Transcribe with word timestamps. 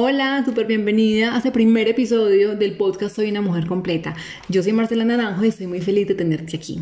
Hola, 0.00 0.42
súper 0.44 0.66
bienvenida 0.66 1.34
a 1.34 1.38
este 1.38 1.52
primer 1.52 1.86
episodio 1.86 2.56
del 2.56 2.76
podcast 2.76 3.14
Soy 3.14 3.30
una 3.30 3.40
mujer 3.40 3.66
completa. 3.66 4.16
Yo 4.48 4.62
soy 4.62 4.72
Marcela 4.72 5.04
Naranjo 5.04 5.44
y 5.44 5.48
estoy 5.48 5.68
muy 5.68 5.80
feliz 5.80 6.08
de 6.08 6.14
tenerte 6.14 6.56
aquí. 6.56 6.80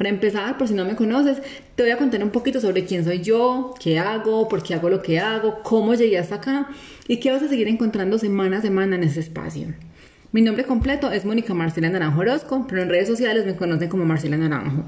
Para 0.00 0.08
empezar, 0.08 0.56
por 0.56 0.66
si 0.66 0.72
no 0.72 0.86
me 0.86 0.96
conoces, 0.96 1.42
te 1.74 1.82
voy 1.82 1.92
a 1.92 1.98
contar 1.98 2.24
un 2.24 2.30
poquito 2.30 2.58
sobre 2.58 2.86
quién 2.86 3.04
soy 3.04 3.20
yo, 3.20 3.74
qué 3.78 3.98
hago, 3.98 4.48
por 4.48 4.62
qué 4.62 4.72
hago 4.72 4.88
lo 4.88 5.02
que 5.02 5.20
hago, 5.20 5.60
cómo 5.62 5.92
llegué 5.92 6.16
hasta 6.16 6.36
acá 6.36 6.70
y 7.06 7.18
qué 7.18 7.30
vas 7.30 7.42
a 7.42 7.48
seguir 7.48 7.68
encontrando 7.68 8.18
semana 8.18 8.56
a 8.56 8.62
semana 8.62 8.96
en 8.96 9.02
este 9.02 9.20
espacio. 9.20 9.74
Mi 10.32 10.40
nombre 10.40 10.64
completo 10.64 11.12
es 11.12 11.26
Mónica 11.26 11.52
Marcela 11.52 11.90
Naranjo 11.90 12.18
Orozco, 12.18 12.64
pero 12.66 12.80
en 12.80 12.88
redes 12.88 13.08
sociales 13.08 13.44
me 13.44 13.56
conocen 13.56 13.90
como 13.90 14.06
Marcela 14.06 14.38
Naranjo. 14.38 14.84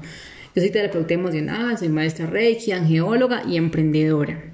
Yo 0.55 0.61
soy 0.63 0.71
terapeuta 0.71 1.13
emocional, 1.13 1.77
soy 1.77 1.89
maestra 1.89 2.25
Reiki, 2.25 2.71
angeóloga 2.71 3.43
y 3.47 3.57
emprendedora. 3.57 4.52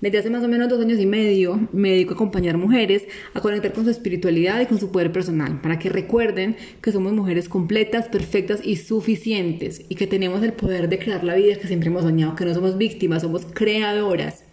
Desde 0.00 0.18
hace 0.18 0.30
más 0.30 0.44
o 0.44 0.48
menos 0.48 0.68
dos 0.68 0.80
años 0.80 1.00
y 1.00 1.06
medio 1.06 1.68
me 1.72 1.90
dedico 1.90 2.12
a 2.12 2.14
acompañar 2.14 2.56
mujeres 2.56 3.02
a 3.34 3.40
conectar 3.40 3.72
con 3.72 3.82
su 3.82 3.90
espiritualidad 3.90 4.60
y 4.60 4.66
con 4.66 4.78
su 4.78 4.92
poder 4.92 5.10
personal, 5.10 5.60
para 5.60 5.80
que 5.80 5.88
recuerden 5.88 6.56
que 6.80 6.92
somos 6.92 7.12
mujeres 7.12 7.48
completas, 7.48 8.06
perfectas 8.06 8.60
y 8.62 8.76
suficientes 8.76 9.84
y 9.88 9.96
que 9.96 10.06
tenemos 10.06 10.44
el 10.44 10.52
poder 10.52 10.88
de 10.88 11.00
crear 11.00 11.24
la 11.24 11.34
vida 11.34 11.56
que 11.56 11.66
siempre 11.66 11.88
hemos 11.88 12.04
soñado, 12.04 12.36
que 12.36 12.44
no 12.44 12.54
somos 12.54 12.78
víctimas, 12.78 13.22
somos 13.22 13.44
creadoras. 13.44 14.44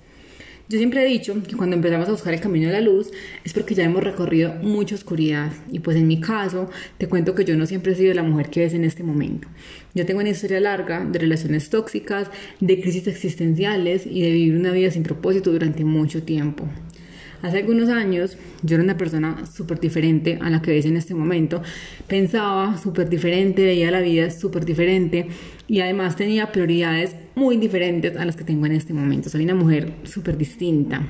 Yo 0.68 0.80
siempre 0.80 1.04
he 1.04 1.06
dicho 1.08 1.36
que 1.48 1.56
cuando 1.56 1.76
empezamos 1.76 2.08
a 2.08 2.12
buscar 2.12 2.34
el 2.34 2.40
camino 2.40 2.66
de 2.66 2.74
la 2.74 2.82
luz 2.82 3.12
es 3.44 3.54
porque 3.54 3.76
ya 3.76 3.84
hemos 3.84 4.04
recorrido 4.04 4.56
mucha 4.64 4.96
oscuridad 4.96 5.52
y 5.72 5.78
pues 5.78 5.96
en 5.96 6.08
mi 6.08 6.20
caso 6.20 6.72
te 6.98 7.08
cuento 7.08 7.36
que 7.36 7.46
yo 7.46 7.56
no 7.56 7.68
siempre 7.68 7.92
he 7.92 7.96
sido 7.96 8.16
la 8.16 8.24
mujer 8.24 8.50
que 8.50 8.62
ves 8.62 8.74
en 8.74 8.84
este 8.84 9.04
momento. 9.04 9.48
Yo 9.96 10.06
tengo 10.06 10.20
una 10.20 10.30
historia 10.30 10.60
larga 10.60 11.06
de 11.06 11.18
relaciones 11.18 11.70
tóxicas, 11.70 12.30
de 12.60 12.82
crisis 12.82 13.08
existenciales 13.08 14.06
y 14.06 14.22
de 14.24 14.32
vivir 14.32 14.58
una 14.58 14.72
vida 14.72 14.92
sin 14.92 15.04
propósito 15.04 15.54
durante 15.54 15.86
mucho 15.86 16.22
tiempo. 16.22 16.68
Hace 17.42 17.60
algunos 17.60 17.88
años 17.90 18.38
yo 18.62 18.76
era 18.76 18.84
una 18.84 18.98
persona 18.98 19.46
súper 19.46 19.80
diferente 19.80 20.38
a 20.42 20.50
la 20.50 20.62
que 20.62 20.72
ves 20.72 20.86
en 20.86 20.98
este 20.98 21.16
momento. 21.16 21.62
Pensaba 22.08 22.78
súper 22.78 23.08
diferente, 23.08 23.64
veía 23.64 23.90
la 23.90 24.02
vida 24.02 24.30
súper 24.32 24.66
diferente 24.66 25.28
y 25.66 25.80
además 25.80 26.18
tenía 26.18 26.52
prioridades 26.52 27.16
muy 27.36 27.56
diferentes 27.56 28.18
a 28.18 28.26
las 28.26 28.36
que 28.36 28.44
tengo 28.44 28.66
en 28.66 28.74
este 28.74 28.94
momento. 28.94 29.30
Soy 29.30 29.46
una 29.46 29.56
mujer 29.56 29.94
súper 30.04 30.38
distinta. 30.38 31.08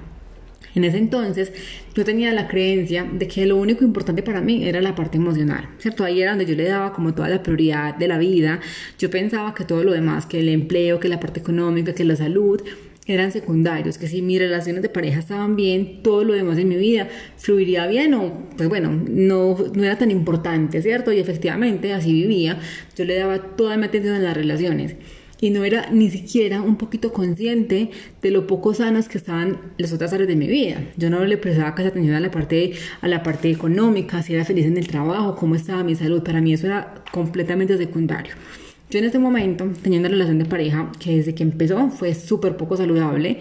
En 0.76 0.84
ese 0.84 0.98
entonces 0.98 1.54
yo 1.96 2.04
tenía 2.04 2.34
la 2.34 2.48
creencia 2.48 3.10
de 3.12 3.28
que 3.28 3.46
lo 3.46 3.56
único 3.56 3.86
importante 3.86 4.22
para 4.22 4.42
mí 4.42 4.68
era 4.68 4.82
la 4.82 4.94
parte 4.94 5.18
emocional, 5.18 5.70
¿cierto? 5.80 6.04
Ahí 6.04 6.22
era 6.22 6.32
donde 6.32 6.46
yo 6.46 6.56
le 6.56 6.66
daba 6.66 6.92
como 6.92 7.14
toda 7.14 7.30
la 7.30 7.42
prioridad 7.42 7.96
de 7.96 8.10
la 8.10 8.18
vida. 8.18 8.60
Yo 9.00 9.10
pensaba 9.10 9.54
que 9.54 9.64
todo 9.64 9.84
lo 9.84 9.94
demás, 9.94 10.26
que 10.26 10.42
el 10.42 10.50
empleo, 10.50 11.00
que 11.00 11.08
la 11.08 11.20
parte 11.20 11.40
económica, 11.40 11.96
que 11.96 12.04
la 12.04 12.18
salud, 12.18 12.62
eran 13.08 13.32
secundarios, 13.32 13.98
que 13.98 14.08
si 14.08 14.22
mis 14.22 14.40
relaciones 14.40 14.82
de 14.82 14.90
pareja 14.90 15.20
estaban 15.20 15.56
bien, 15.56 16.02
todo 16.02 16.24
lo 16.24 16.34
demás 16.34 16.58
en 16.58 16.68
mi 16.68 16.76
vida 16.76 17.08
fluiría 17.38 17.86
bien 17.86 18.16
o, 18.16 18.48
pues 18.58 18.68
bueno, 18.68 18.92
no, 18.92 19.56
no 19.74 19.84
era 19.84 19.98
tan 19.98 20.10
importante, 20.10 20.82
¿cierto? 20.82 21.14
Y 21.14 21.20
efectivamente 21.20 21.94
así 21.94 22.12
vivía, 22.12 22.60
yo 22.98 23.06
le 23.06 23.16
daba 23.16 23.56
toda 23.56 23.78
mi 23.78 23.86
atención 23.86 24.16
a 24.16 24.20
las 24.20 24.36
relaciones 24.36 24.96
y 25.42 25.50
no 25.50 25.64
era 25.64 25.90
ni 25.92 26.10
siquiera 26.10 26.62
un 26.62 26.78
poquito 26.78 27.12
consciente 27.14 27.92
de 28.22 28.32
lo 28.32 28.48
poco 28.48 28.74
sanas 28.74 29.10
que 29.10 29.18
estaban 29.18 29.60
las 29.78 29.94
otras 29.94 30.14
áreas 30.14 30.28
de 30.28 30.36
mi 30.36 30.48
vida. 30.48 30.84
Yo 30.98 31.10
no 31.10 31.24
le 31.24 31.38
prestaba 31.38 31.76
casi 31.76 31.90
atención 31.90 32.16
a 32.16 32.20
la 32.20 32.32
parte 32.32 32.74
a 33.02 33.08
la 33.08 33.24
parte 33.24 33.50
económica, 33.50 34.22
si 34.24 34.34
era 34.34 34.46
feliz 34.46 34.66
en 34.66 34.78
el 34.78 34.88
trabajo, 34.88 35.36
cómo 35.36 35.56
estaba 35.56 35.84
mi 35.84 35.96
salud, 35.96 36.24
para 36.24 36.42
mí 36.42 36.54
eso 36.54 36.68
era 36.68 37.04
completamente 37.12 37.78
secundario. 37.78 38.34
Yo 38.90 39.00
en 39.00 39.06
este 39.06 39.20
momento 39.20 39.68
tenía 39.82 40.00
una 40.00 40.10
relación 40.10 40.38
de 40.38 40.46
pareja 40.46 40.92
que 41.00 41.18
desde 41.18 41.34
que 41.34 41.44
empezó 41.44 41.90
fue 41.90 42.14
súper 42.14 42.56
poco 42.56 42.78
saludable. 42.78 43.40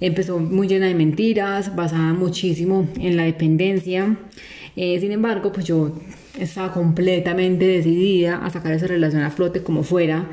Empezó 0.00 0.38
muy 0.38 0.68
llena 0.68 0.86
de 0.86 0.94
mentiras, 0.94 1.74
basada 1.74 2.12
muchísimo 2.12 2.88
en 2.98 3.16
la 3.16 3.24
dependencia. 3.24 4.16
Eh, 4.76 4.98
sin 5.00 5.12
embargo, 5.12 5.52
pues 5.52 5.66
yo 5.66 5.92
estaba 6.38 6.72
completamente 6.72 7.64
decidida 7.66 8.38
a 8.38 8.50
sacar 8.50 8.72
esa 8.72 8.86
relación 8.86 9.22
a 9.22 9.30
flote 9.30 9.62
como 9.62 9.82
fuera. 9.82 10.28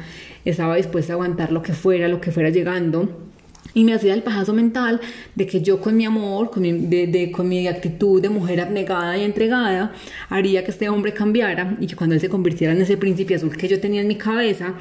Estaba 0.46 0.75
dispuesta 0.75 1.13
a 1.13 1.16
aguantar 1.16 1.52
lo 1.52 1.62
que 1.62 1.74
fuera, 1.74 2.07
lo 2.07 2.22
que 2.22 2.31
fuera 2.31 2.50
llegando 2.50 3.31
y 3.74 3.84
me 3.84 3.94
hacía 3.94 4.13
el 4.13 4.24
pajazo 4.24 4.53
mental 4.53 5.00
de 5.35 5.47
que 5.47 5.62
yo 5.62 5.79
con 5.79 5.96
mi 5.96 6.06
amor, 6.06 6.50
con 6.52 6.63
mi, 6.63 6.72
de, 6.74 7.31
con 7.31 7.47
mi 7.47 7.68
actitud 7.68 8.22
de 8.22 8.29
mujer 8.29 8.59
abnegada 8.59 9.18
y 9.18 9.24
entregada, 9.24 9.94
haría 10.30 10.63
que 10.63 10.72
este 10.72 10.90
hombre 10.90 11.13
cambiara 11.13 11.78
y 11.80 11.88
que 11.88 11.96
cuando 11.96 12.16
él 12.16 12.22
se 12.22 12.30
convirtiera 12.30 12.74
en 12.74 12.81
ese 12.81 12.97
príncipe 12.97 13.35
azul 13.35 13.56
que 13.56 13.68
yo 13.68 13.80
tenía 13.80 14.01
en 14.01 14.07
mi 14.07 14.16
cabeza, 14.16 14.75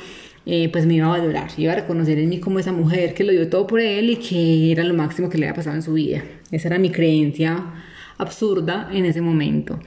eh, 0.47 0.69
pues 0.73 0.87
me 0.87 0.95
iba 0.95 1.07
a 1.07 1.11
valorar, 1.19 1.51
iba 1.57 1.73
a 1.73 1.77
reconocer 1.77 2.19
en 2.19 2.29
mí 2.29 2.41
como 2.41 2.59
esa 2.59 2.73
mujer 2.73 3.15
que 3.15 3.25
lo 3.25 3.33
dio 3.33 3.49
todo 3.49 3.67
por 3.67 3.81
él 3.81 4.11
y 4.11 4.17
que 4.17 4.73
era 4.73 4.83
lo 4.85 4.95
máximo 4.95 5.29
que 5.29 5.39
le 5.39 5.47
había 5.47 5.57
pasado 5.57 5.77
en 5.77 5.83
su 5.83 5.93
vida. 5.93 6.25
Esa 6.51 6.69
era 6.69 6.79
mi 6.79 6.91
creencia 6.91 7.63
absurda 8.19 8.89
en 8.93 9.05
ese 9.05 9.21
momento. 9.21 9.79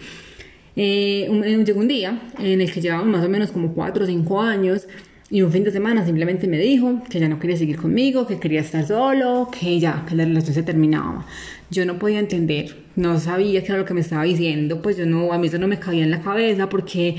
Eh, 0.75 1.29
llegó 1.65 1.79
un 1.79 1.87
día 1.87 2.19
en 2.39 2.61
el 2.61 2.71
que 2.71 2.81
llevábamos 2.81 3.11
más 3.11 3.25
o 3.25 3.29
menos 3.29 3.51
como 3.51 3.73
cuatro 3.73 4.05
o 4.05 4.07
cinco 4.07 4.41
años 4.41 4.87
y 5.33 5.41
un 5.41 5.51
fin 5.51 5.63
de 5.63 5.71
semana 5.71 6.05
simplemente 6.05 6.45
me 6.45 6.59
dijo 6.59 7.01
que 7.09 7.19
ya 7.19 7.27
no 7.27 7.39
quería 7.39 7.57
seguir 7.57 7.77
conmigo, 7.77 8.27
que 8.27 8.39
quería 8.39 8.61
estar 8.61 8.85
solo, 8.85 9.49
que 9.51 9.79
ya, 9.79 10.05
que 10.07 10.13
la 10.15 10.25
relación 10.25 10.53
se 10.53 10.61
terminaba. 10.61 11.25
Yo 11.71 11.87
no 11.87 11.97
podía 11.97 12.19
entender, 12.19 12.75
no 12.95 13.19
sabía 13.19 13.63
qué 13.63 13.71
era 13.71 13.79
lo 13.79 13.85
que 13.85 13.95
me 13.95 14.01
estaba 14.01 14.25
diciendo, 14.25 14.83
pues 14.83 14.95
yo 14.95 15.07
no, 15.07 15.33
a 15.33 15.39
mí 15.39 15.47
eso 15.47 15.57
no 15.57 15.67
me 15.67 15.79
cabía 15.79 16.03
en 16.03 16.11
la 16.11 16.21
cabeza 16.21 16.69
porque 16.69 17.15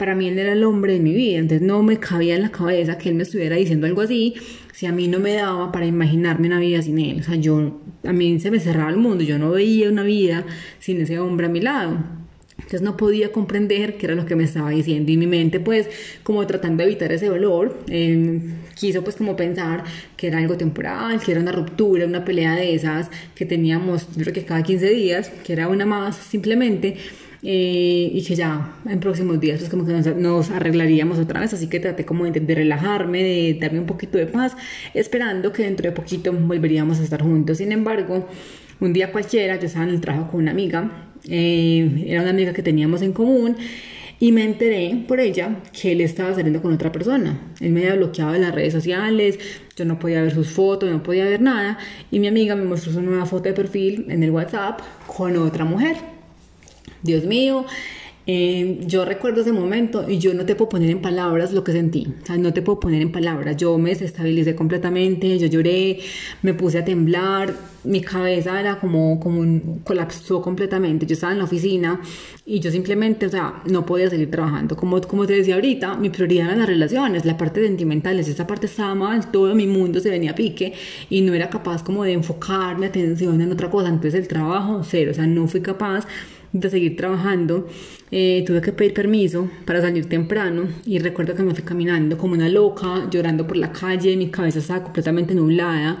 para 0.00 0.16
mí 0.16 0.26
él 0.26 0.36
era 0.36 0.52
el 0.52 0.64
hombre 0.64 0.94
de 0.94 0.98
mi 0.98 1.14
vida, 1.14 1.38
entonces 1.38 1.64
no 1.64 1.80
me 1.84 1.98
cabía 1.98 2.34
en 2.34 2.42
la 2.42 2.50
cabeza 2.50 2.98
que 2.98 3.10
él 3.10 3.14
me 3.14 3.22
estuviera 3.22 3.54
diciendo 3.54 3.86
algo 3.86 4.00
así 4.00 4.34
si 4.72 4.86
a 4.86 4.92
mí 4.92 5.06
no 5.06 5.20
me 5.20 5.34
daba 5.34 5.70
para 5.70 5.86
imaginarme 5.86 6.48
una 6.48 6.58
vida 6.58 6.82
sin 6.82 6.98
él. 6.98 7.20
O 7.20 7.22
sea, 7.22 7.36
yo, 7.36 7.82
a 8.02 8.12
mí 8.12 8.40
se 8.40 8.50
me 8.50 8.58
cerraba 8.58 8.90
el 8.90 8.96
mundo, 8.96 9.22
yo 9.22 9.38
no 9.38 9.52
veía 9.52 9.88
una 9.90 10.02
vida 10.02 10.44
sin 10.80 11.00
ese 11.00 11.20
hombre 11.20 11.46
a 11.46 11.50
mi 11.50 11.60
lado. 11.60 12.23
Entonces 12.56 12.82
no 12.82 12.96
podía 12.96 13.32
comprender 13.32 13.96
qué 13.96 14.06
era 14.06 14.14
lo 14.14 14.26
que 14.26 14.36
me 14.36 14.44
estaba 14.44 14.70
diciendo 14.70 15.10
y 15.10 15.16
mi 15.16 15.26
mente 15.26 15.60
pues 15.60 15.88
como 16.22 16.46
tratando 16.46 16.82
de 16.82 16.90
evitar 16.90 17.12
ese 17.12 17.26
dolor 17.26 17.78
eh, 17.88 18.40
quiso 18.74 19.02
pues 19.02 19.16
como 19.16 19.36
pensar 19.36 19.84
que 20.16 20.28
era 20.28 20.38
algo 20.38 20.56
temporal, 20.56 21.20
que 21.20 21.32
era 21.32 21.40
una 21.40 21.52
ruptura, 21.52 22.06
una 22.06 22.24
pelea 22.24 22.54
de 22.54 22.74
esas 22.74 23.10
que 23.34 23.44
teníamos 23.44 24.06
creo 24.16 24.32
que 24.32 24.44
cada 24.44 24.62
15 24.62 24.88
días, 24.90 25.30
que 25.44 25.52
era 25.52 25.68
una 25.68 25.84
más 25.84 26.16
simplemente 26.16 26.96
eh, 27.42 28.10
y 28.12 28.24
que 28.24 28.34
ya 28.34 28.76
en 28.88 29.00
próximos 29.00 29.38
días 29.40 29.58
pues 29.58 29.68
como 29.68 29.84
que 29.84 29.92
nos, 29.92 30.50
arreglaríamos 30.50 31.18
otra 31.18 31.40
vez 31.40 31.52
así 31.52 31.66
que 31.68 31.80
traté 31.80 32.06
como 32.06 32.24
de, 32.24 32.40
de 32.40 32.54
relajarme, 32.54 33.22
de 33.22 33.58
darme 33.60 33.80
un 33.80 33.86
poquito 33.86 34.16
de 34.16 34.26
paz 34.26 34.56
esperando 34.94 35.52
que 35.52 35.64
dentro 35.64 35.90
de 35.90 35.92
poquito 35.92 36.32
volveríamos 36.32 37.00
a 37.00 37.02
estar 37.02 37.20
juntos. 37.20 37.58
Sin 37.58 37.72
embargo, 37.72 38.26
un 38.80 38.92
día 38.92 39.12
cualquiera 39.12 39.58
yo 39.58 39.66
estaba 39.66 39.84
en 39.84 39.90
el 39.90 40.00
trabajo 40.00 40.30
con 40.30 40.40
una 40.40 40.52
amiga 40.52 41.10
eh, 41.28 42.04
era 42.06 42.22
una 42.22 42.30
amiga 42.30 42.52
que 42.52 42.62
teníamos 42.62 43.02
en 43.02 43.12
común 43.12 43.56
y 44.20 44.32
me 44.32 44.44
enteré 44.44 45.04
por 45.08 45.20
ella 45.20 45.56
que 45.78 45.92
él 45.92 46.00
estaba 46.00 46.34
saliendo 46.34 46.62
con 46.62 46.72
otra 46.72 46.92
persona. 46.92 47.38
Él 47.60 47.72
me 47.72 47.80
había 47.80 47.96
bloqueado 47.96 48.34
en 48.34 48.42
las 48.42 48.54
redes 48.54 48.72
sociales, 48.72 49.38
yo 49.76 49.84
no 49.84 49.98
podía 49.98 50.22
ver 50.22 50.32
sus 50.32 50.50
fotos, 50.50 50.90
no 50.90 51.02
podía 51.02 51.24
ver 51.24 51.40
nada 51.40 51.78
y 52.10 52.20
mi 52.20 52.28
amiga 52.28 52.54
me 52.54 52.64
mostró 52.64 52.92
su 52.92 53.02
nueva 53.02 53.26
foto 53.26 53.44
de 53.44 53.52
perfil 53.52 54.06
en 54.08 54.22
el 54.22 54.30
WhatsApp 54.30 54.80
con 55.06 55.36
otra 55.36 55.64
mujer. 55.64 55.96
Dios 57.02 57.24
mío, 57.24 57.66
eh, 58.26 58.80
yo 58.86 59.04
recuerdo 59.04 59.42
ese 59.42 59.52
momento 59.52 60.08
y 60.08 60.18
yo 60.18 60.32
no 60.32 60.46
te 60.46 60.54
puedo 60.54 60.70
poner 60.70 60.88
en 60.88 61.02
palabras 61.02 61.52
lo 61.52 61.62
que 61.62 61.72
sentí, 61.72 62.06
o 62.22 62.26
sea, 62.26 62.38
no 62.38 62.54
te 62.54 62.62
puedo 62.62 62.80
poner 62.80 63.02
en 63.02 63.12
palabras, 63.12 63.54
yo 63.58 63.76
me 63.76 63.90
desestabilicé 63.90 64.54
completamente, 64.54 65.38
yo 65.38 65.46
lloré, 65.46 66.00
me 66.40 66.54
puse 66.54 66.78
a 66.78 66.84
temblar, 66.86 67.54
mi 67.84 68.00
cabeza 68.00 68.58
era 68.58 68.80
como, 68.80 69.20
como 69.20 69.40
un, 69.40 69.80
colapsó 69.84 70.40
completamente, 70.40 71.04
yo 71.04 71.12
estaba 71.12 71.34
en 71.34 71.38
la 71.38 71.44
oficina 71.44 72.00
y 72.46 72.60
yo 72.60 72.70
simplemente, 72.70 73.26
o 73.26 73.28
sea, 73.28 73.62
no 73.66 73.84
podía 73.84 74.08
seguir 74.08 74.30
trabajando, 74.30 74.74
como, 74.74 75.02
como 75.02 75.26
te 75.26 75.34
decía 75.34 75.56
ahorita, 75.56 75.96
mi 75.96 76.08
prioridad 76.08 76.46
eran 76.46 76.60
las 76.60 76.68
relaciones, 76.68 77.26
la 77.26 77.36
parte 77.36 77.62
sentimental, 77.62 78.18
esa 78.18 78.46
parte 78.46 78.66
estaba 78.66 78.94
mal, 78.94 79.30
todo 79.30 79.54
mi 79.54 79.66
mundo 79.66 80.00
se 80.00 80.08
venía 80.08 80.30
a 80.30 80.34
pique 80.34 80.72
y 81.10 81.20
no 81.20 81.34
era 81.34 81.50
capaz 81.50 81.84
como 81.84 82.04
de 82.04 82.12
enfocar 82.12 82.78
mi 82.78 82.86
atención 82.86 83.38
en 83.42 83.52
otra 83.52 83.68
cosa, 83.68 83.90
entonces 83.90 84.14
el 84.14 84.28
trabajo, 84.28 84.82
cero, 84.82 85.10
o 85.10 85.14
sea, 85.14 85.26
no 85.26 85.46
fui 85.46 85.60
capaz 85.60 86.06
de 86.54 86.70
seguir 86.70 86.96
trabajando, 86.96 87.68
eh, 88.12 88.44
tuve 88.46 88.60
que 88.60 88.72
pedir 88.72 88.94
permiso 88.94 89.50
para 89.64 89.80
salir 89.80 90.08
temprano 90.08 90.68
y 90.86 91.00
recuerdo 91.00 91.34
que 91.34 91.42
me 91.42 91.52
fui 91.52 91.64
caminando 91.64 92.16
como 92.16 92.34
una 92.34 92.48
loca, 92.48 93.08
llorando 93.10 93.44
por 93.46 93.56
la 93.56 93.72
calle, 93.72 94.16
mi 94.16 94.30
cabeza 94.30 94.60
estaba 94.60 94.84
completamente 94.84 95.34
nublada, 95.34 95.98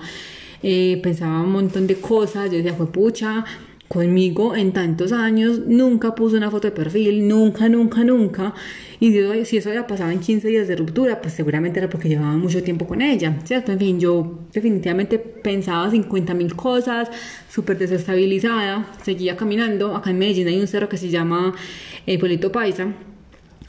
eh, 0.62 1.00
pensaba 1.02 1.42
un 1.42 1.50
montón 1.50 1.88
de 1.88 1.96
cosas, 1.96 2.50
yo 2.50 2.58
decía, 2.58 2.72
fue 2.74 2.86
pucha, 2.86 3.44
conmigo 3.88 4.56
en 4.56 4.72
tantos 4.72 5.12
años, 5.12 5.60
nunca 5.66 6.14
puso 6.14 6.36
una 6.36 6.50
foto 6.50 6.68
de 6.68 6.72
perfil, 6.72 7.28
nunca, 7.28 7.68
nunca, 7.68 8.02
nunca. 8.02 8.54
Y 9.00 9.12
si 9.44 9.58
eso 9.58 9.68
había 9.68 9.86
pasado 9.86 10.10
en 10.10 10.20
15 10.20 10.48
días 10.48 10.68
de 10.68 10.76
ruptura, 10.76 11.20
pues 11.20 11.34
seguramente 11.34 11.78
era 11.78 11.88
porque 11.88 12.08
llevaba 12.08 12.32
mucho 12.36 12.62
tiempo 12.62 12.86
con 12.86 13.02
ella, 13.02 13.38
¿cierto? 13.44 13.72
En 13.72 13.78
fin, 13.78 14.00
yo 14.00 14.40
definitivamente 14.52 15.18
pensaba 15.18 15.90
50 15.90 16.34
mil 16.34 16.56
cosas, 16.56 17.10
súper 17.50 17.78
desestabilizada, 17.78 18.86
seguía 19.02 19.36
caminando. 19.36 19.94
Acá 19.94 20.10
en 20.10 20.18
Medellín 20.18 20.48
hay 20.48 20.60
un 20.60 20.66
cerro 20.66 20.88
que 20.88 20.96
se 20.96 21.10
llama 21.10 21.54
El 22.06 22.18
Pueblito 22.18 22.50
Paisa. 22.50 22.88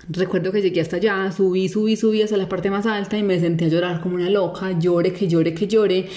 Recuerdo 0.08 0.52
que 0.52 0.62
llegué 0.62 0.82
hasta 0.82 0.98
allá, 0.98 1.32
subí, 1.32 1.68
subí, 1.68 1.96
subí 1.96 2.22
hasta 2.22 2.38
la 2.38 2.48
parte 2.48 2.70
más 2.70 2.86
alta 2.86 3.18
y 3.18 3.24
me 3.24 3.40
senté 3.40 3.66
a 3.66 3.68
llorar 3.70 4.02
como 4.02 4.16
una 4.16 4.30
loca, 4.30 4.78
llore, 4.80 5.12
que 5.12 5.28
llore, 5.28 5.54
que 5.54 5.68
llore. 5.68 6.08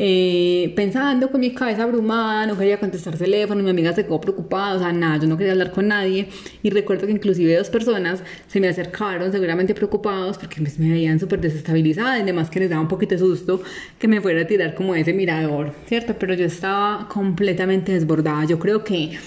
Eh, 0.00 0.72
pensando 0.76 1.28
con 1.28 1.40
mi 1.40 1.52
cabeza 1.52 1.82
abrumada, 1.82 2.46
no 2.46 2.56
quería 2.56 2.78
contestar 2.78 3.18
teléfono, 3.18 3.64
mi 3.64 3.70
amiga 3.70 3.92
se 3.92 4.04
quedó 4.04 4.20
preocupada, 4.20 4.76
o 4.76 4.78
sea, 4.78 4.92
nada, 4.92 5.18
yo 5.18 5.26
no 5.26 5.36
quería 5.36 5.54
hablar 5.54 5.72
con 5.72 5.88
nadie 5.88 6.28
y 6.62 6.70
recuerdo 6.70 7.06
que 7.06 7.12
inclusive 7.12 7.56
dos 7.56 7.68
personas 7.68 8.22
se 8.46 8.60
me 8.60 8.68
acercaron 8.68 9.32
seguramente 9.32 9.74
preocupados 9.74 10.38
porque 10.38 10.60
me, 10.60 10.70
me 10.78 10.90
veían 10.92 11.18
súper 11.18 11.40
desestabilizada 11.40 12.16
y 12.18 12.22
además 12.22 12.48
que 12.48 12.60
les 12.60 12.70
daba 12.70 12.80
un 12.80 12.86
poquito 12.86 13.16
de 13.16 13.18
susto 13.18 13.60
que 13.98 14.06
me 14.06 14.20
fuera 14.20 14.42
a 14.42 14.46
tirar 14.46 14.76
como 14.76 14.94
ese 14.94 15.12
mirador, 15.12 15.74
¿cierto? 15.86 16.14
Pero 16.16 16.34
yo 16.34 16.44
estaba 16.44 17.08
completamente 17.08 17.90
desbordada, 17.90 18.44
yo 18.44 18.60
creo 18.60 18.84
que 18.84 19.18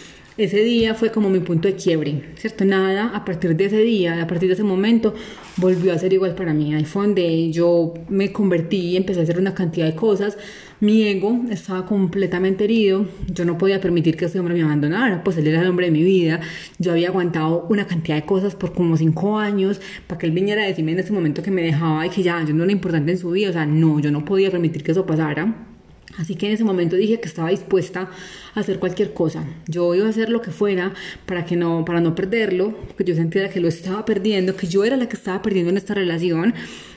ese 0.43 0.63
día 0.63 0.95
fue 0.95 1.11
como 1.11 1.29
mi 1.29 1.39
punto 1.39 1.67
de 1.67 1.75
quiebre, 1.75 2.23
¿cierto? 2.35 2.65
Nada, 2.65 3.11
a 3.15 3.23
partir 3.25 3.55
de 3.55 3.65
ese 3.65 3.77
día, 3.77 4.21
a 4.21 4.27
partir 4.27 4.47
de 4.47 4.53
ese 4.53 4.63
momento, 4.63 5.13
volvió 5.57 5.93
a 5.93 5.97
ser 5.97 6.13
igual 6.13 6.35
para 6.35 6.53
mí. 6.53 6.73
Ahí 6.73 6.85
fue 6.85 7.03
donde 7.03 7.51
yo 7.51 7.93
me 8.09 8.31
convertí, 8.31 8.97
empecé 8.97 9.19
a 9.19 9.23
hacer 9.23 9.39
una 9.39 9.53
cantidad 9.53 9.85
de 9.85 9.95
cosas. 9.95 10.37
Mi 10.79 11.03
ego 11.03 11.41
estaba 11.51 11.85
completamente 11.85 12.63
herido. 12.63 13.05
Yo 13.27 13.45
no 13.45 13.57
podía 13.57 13.79
permitir 13.79 14.17
que 14.17 14.25
ese 14.25 14.39
hombre 14.39 14.55
me 14.55 14.63
abandonara, 14.63 15.23
pues 15.23 15.37
él 15.37 15.47
era 15.47 15.61
el 15.61 15.67
hombre 15.67 15.85
de 15.85 15.91
mi 15.91 16.03
vida. 16.03 16.39
Yo 16.79 16.91
había 16.91 17.09
aguantado 17.09 17.67
una 17.69 17.85
cantidad 17.85 18.15
de 18.15 18.25
cosas 18.25 18.55
por 18.55 18.73
como 18.73 18.97
cinco 18.97 19.37
años 19.37 19.79
para 20.07 20.17
que 20.17 20.25
él 20.25 20.31
viniera 20.31 20.63
a 20.63 20.65
decirme 20.65 20.93
en 20.93 20.99
ese 20.99 21.13
momento 21.13 21.43
que 21.43 21.51
me 21.51 21.61
dejaba 21.61 22.05
y 22.05 22.09
que 22.09 22.23
ya 22.23 22.43
yo 22.43 22.53
no 22.53 22.63
era 22.63 22.71
importante 22.71 23.11
en 23.11 23.17
su 23.17 23.29
vida. 23.31 23.49
O 23.49 23.53
sea, 23.53 23.65
no, 23.65 23.99
yo 23.99 24.11
no 24.11 24.25
podía 24.25 24.49
permitir 24.49 24.83
que 24.83 24.91
eso 24.91 25.05
pasara. 25.05 25.70
Así 26.17 26.35
que 26.35 26.47
en 26.47 26.53
ese 26.53 26.63
momento 26.63 26.95
dije 26.95 27.19
que 27.19 27.27
estaba 27.27 27.49
dispuesta 27.49 28.09
a 28.53 28.59
hacer 28.59 28.79
cualquier 28.79 29.13
cosa. 29.13 29.45
Yo 29.67 29.95
iba 29.95 30.05
a 30.05 30.09
hacer 30.09 30.29
lo 30.29 30.41
que 30.41 30.51
fuera 30.51 30.93
para 31.25 31.45
que 31.45 31.55
no 31.55 31.85
para 31.85 32.01
no 32.01 32.15
perderlo, 32.15 32.75
porque 32.87 33.03
yo 33.03 33.15
sentía 33.15 33.49
que 33.49 33.59
lo 33.59 33.67
estaba 33.67 34.05
perdiendo, 34.05 34.55
que 34.55 34.67
yo 34.67 34.83
era 34.83 34.97
la 34.97 35.07
que 35.07 35.15
estaba 35.15 35.41
perdiendo 35.41 35.71
en 35.71 35.77
esta 35.77 35.93
relación. 35.93 36.53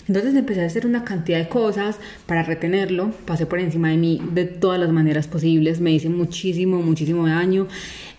Entonces 0.07 0.35
empecé 0.35 0.63
a 0.63 0.67
hacer 0.67 0.87
una 0.87 1.05
cantidad 1.05 1.39
de 1.39 1.49
cosas 1.49 1.99
para 2.27 2.43
retenerlo. 2.43 3.13
Pasé 3.25 3.47
por 3.47 3.59
encima 3.59 3.89
de 3.89 3.97
mí 3.97 4.21
de 4.33 4.45
todas 4.45 4.79
las 4.79 4.91
maneras 4.91 5.27
posibles. 5.29 5.81
Me 5.81 5.93
hice 5.93 6.09
muchísimo, 6.09 6.83
muchísimo 6.83 7.27
daño. 7.27 7.67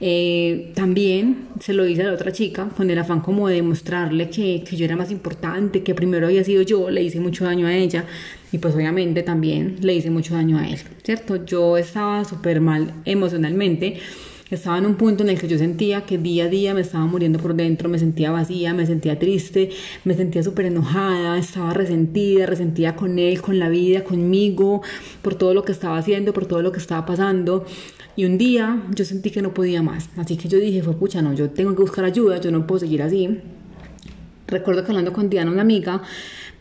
Eh, 0.02 0.72
también 0.76 1.48
se 1.60 1.74
lo 1.74 1.88
hice 1.88 2.02
a 2.02 2.08
la 2.08 2.14
otra 2.14 2.32
chica 2.32 2.70
con 2.76 2.90
el 2.90 3.00
afán 3.00 3.22
como 3.22 3.48
de 3.48 3.56
demostrarle 3.56 4.30
que, 4.30 4.64
que, 4.68 4.76
yo 4.76 4.86
era 4.86 4.96
más 4.96 5.10
importante, 5.10 5.84
que 5.84 5.96
primero 5.96 6.28
había 6.28 6.44
sido 6.44 6.64
yo, 6.64 6.90
le 6.90 7.02
hice 7.02 7.22
mucho 7.22 7.46
daño 7.46 7.68
a 7.68 7.74
ella 7.74 8.04
y 8.52 8.58
pues 8.58 8.76
obviamente 8.76 9.24
también 9.24 9.78
le 9.82 9.94
hice 9.94 10.10
mucho 10.10 10.34
daño 10.34 10.58
a 10.58 10.68
él, 10.68 10.80
¿cierto? 11.04 11.46
Yo 11.46 11.78
estaba 11.78 12.26
súper 12.26 12.60
mal 12.60 12.94
emocionalmente. 13.06 14.00
Estaba 14.56 14.78
en 14.78 14.86
un 14.86 14.96
punto 14.96 15.22
en 15.22 15.30
el 15.30 15.38
que 15.38 15.50
yo 15.50 15.58
sentía 15.58 16.06
que 16.06 16.18
día 16.18 16.46
a 16.46 16.48
día 16.48 16.74
me 16.74 16.80
estaba 16.80 17.06
muriendo 17.06 17.40
por 17.40 17.56
dentro, 17.56 17.90
me 17.90 18.00
sentía 18.00 18.32
vacía, 18.32 18.74
me 18.74 18.86
sentía 18.86 19.20
triste, 19.20 19.70
me 20.06 20.14
sentía 20.14 20.44
súper 20.44 20.68
enojada, 20.68 21.38
estaba 21.38 21.74
resentida, 21.74 22.46
resentida 22.46 22.96
con 22.96 23.20
él, 23.20 23.42
con 23.42 23.60
la 23.60 23.68
vida, 23.68 24.06
conmigo, 24.06 24.82
por 25.22 25.36
todo 25.36 25.54
lo 25.54 25.66
que 25.66 25.74
estaba 25.74 25.98
haciendo, 25.98 26.32
por 26.32 26.46
todo 26.46 26.62
lo 26.62 26.72
que 26.72 26.80
estaba 26.80 27.06
pasando. 27.06 27.66
Y 28.16 28.24
un 28.24 28.38
día 28.38 28.82
yo 28.96 29.04
sentí 29.04 29.30
que 29.30 29.42
no 29.42 29.54
podía 29.54 29.84
más. 29.84 30.10
Así 30.16 30.38
que 30.38 30.48
yo 30.48 30.58
dije, 30.58 30.82
fue 30.82 30.94
pucha, 30.96 31.22
no, 31.22 31.34
yo 31.34 31.50
tengo 31.50 31.76
que 31.76 31.82
buscar 31.82 32.06
ayuda, 32.06 32.40
yo 32.40 32.50
no 32.50 32.66
puedo 32.66 32.80
seguir 32.80 33.02
así. 33.02 33.42
Recuerdo 34.48 34.86
que 34.86 34.92
hablando 34.92 35.12
con 35.12 35.30
Diana, 35.30 35.52
una 35.52 35.64
amiga, 35.64 36.02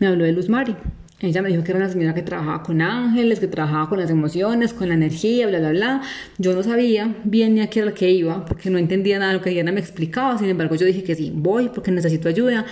me 0.00 0.08
habló 0.08 0.24
de 0.24 0.32
Luz 0.32 0.48
Mari. 0.48 0.74
Ella 1.20 1.42
me 1.42 1.48
dijo 1.48 1.62
que 1.62 1.70
era 1.70 1.78
una 1.78 1.88
señora 1.88 2.12
que 2.12 2.22
trabajaba 2.22 2.62
con 2.62 2.82
ángeles, 2.82 3.38
que 3.38 3.46
trabajaba 3.46 3.88
con 3.88 3.98
las 3.98 4.10
emociones, 4.10 4.74
con 4.74 4.88
la 4.88 4.94
energía, 4.94 5.46
bla, 5.46 5.60
bla, 5.60 5.70
bla. 5.70 6.02
Yo 6.38 6.54
no 6.54 6.62
sabía 6.62 7.14
bien 7.24 7.54
ni 7.54 7.60
a 7.60 7.70
qué 7.70 7.80
era 7.80 7.90
lo 7.90 7.94
que 7.94 8.10
iba, 8.10 8.44
porque 8.44 8.68
no 8.68 8.78
entendía 8.78 9.18
nada 9.18 9.32
de 9.32 9.38
lo 9.38 9.44
que 9.44 9.50
Diana 9.50 9.72
me 9.72 9.80
explicaba. 9.80 10.36
Sin 10.36 10.48
embargo, 10.48 10.74
yo 10.74 10.86
dije 10.86 11.04
que 11.04 11.14
sí, 11.14 11.32
voy 11.34 11.68
porque 11.68 11.92
necesito 11.92 12.28
ayuda. 12.28 12.66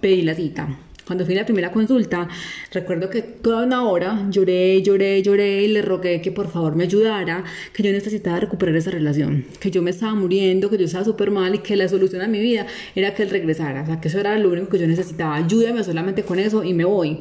Pedí 0.00 0.22
la 0.22 0.34
cita. 0.34 0.76
Cuando 1.06 1.26
fui 1.26 1.34
a 1.34 1.40
la 1.40 1.44
primera 1.44 1.70
consulta, 1.70 2.28
recuerdo 2.72 3.10
que 3.10 3.20
toda 3.20 3.64
una 3.64 3.86
hora 3.86 4.26
lloré, 4.30 4.80
lloré, 4.82 5.22
lloré 5.22 5.62
y 5.64 5.68
le 5.68 5.82
rogué 5.82 6.22
que 6.22 6.32
por 6.32 6.50
favor 6.50 6.76
me 6.76 6.84
ayudara, 6.84 7.44
que 7.74 7.82
yo 7.82 7.92
necesitaba 7.92 8.40
recuperar 8.40 8.74
esa 8.74 8.90
relación, 8.90 9.44
que 9.60 9.70
yo 9.70 9.82
me 9.82 9.90
estaba 9.90 10.14
muriendo, 10.14 10.70
que 10.70 10.78
yo 10.78 10.86
estaba 10.86 11.04
súper 11.04 11.30
mal 11.30 11.54
y 11.54 11.58
que 11.58 11.76
la 11.76 11.88
solución 11.88 12.22
a 12.22 12.28
mi 12.28 12.40
vida 12.40 12.66
era 12.94 13.14
que 13.14 13.22
él 13.22 13.28
regresara, 13.28 13.82
o 13.82 13.86
sea, 13.86 14.00
que 14.00 14.08
eso 14.08 14.18
era 14.18 14.38
lo 14.38 14.48
único 14.48 14.68
que 14.70 14.78
yo 14.78 14.86
necesitaba, 14.86 15.34
ayúdame 15.36 15.84
solamente 15.84 16.22
con 16.22 16.38
eso 16.38 16.64
y 16.64 16.72
me 16.72 16.86
voy. 16.86 17.18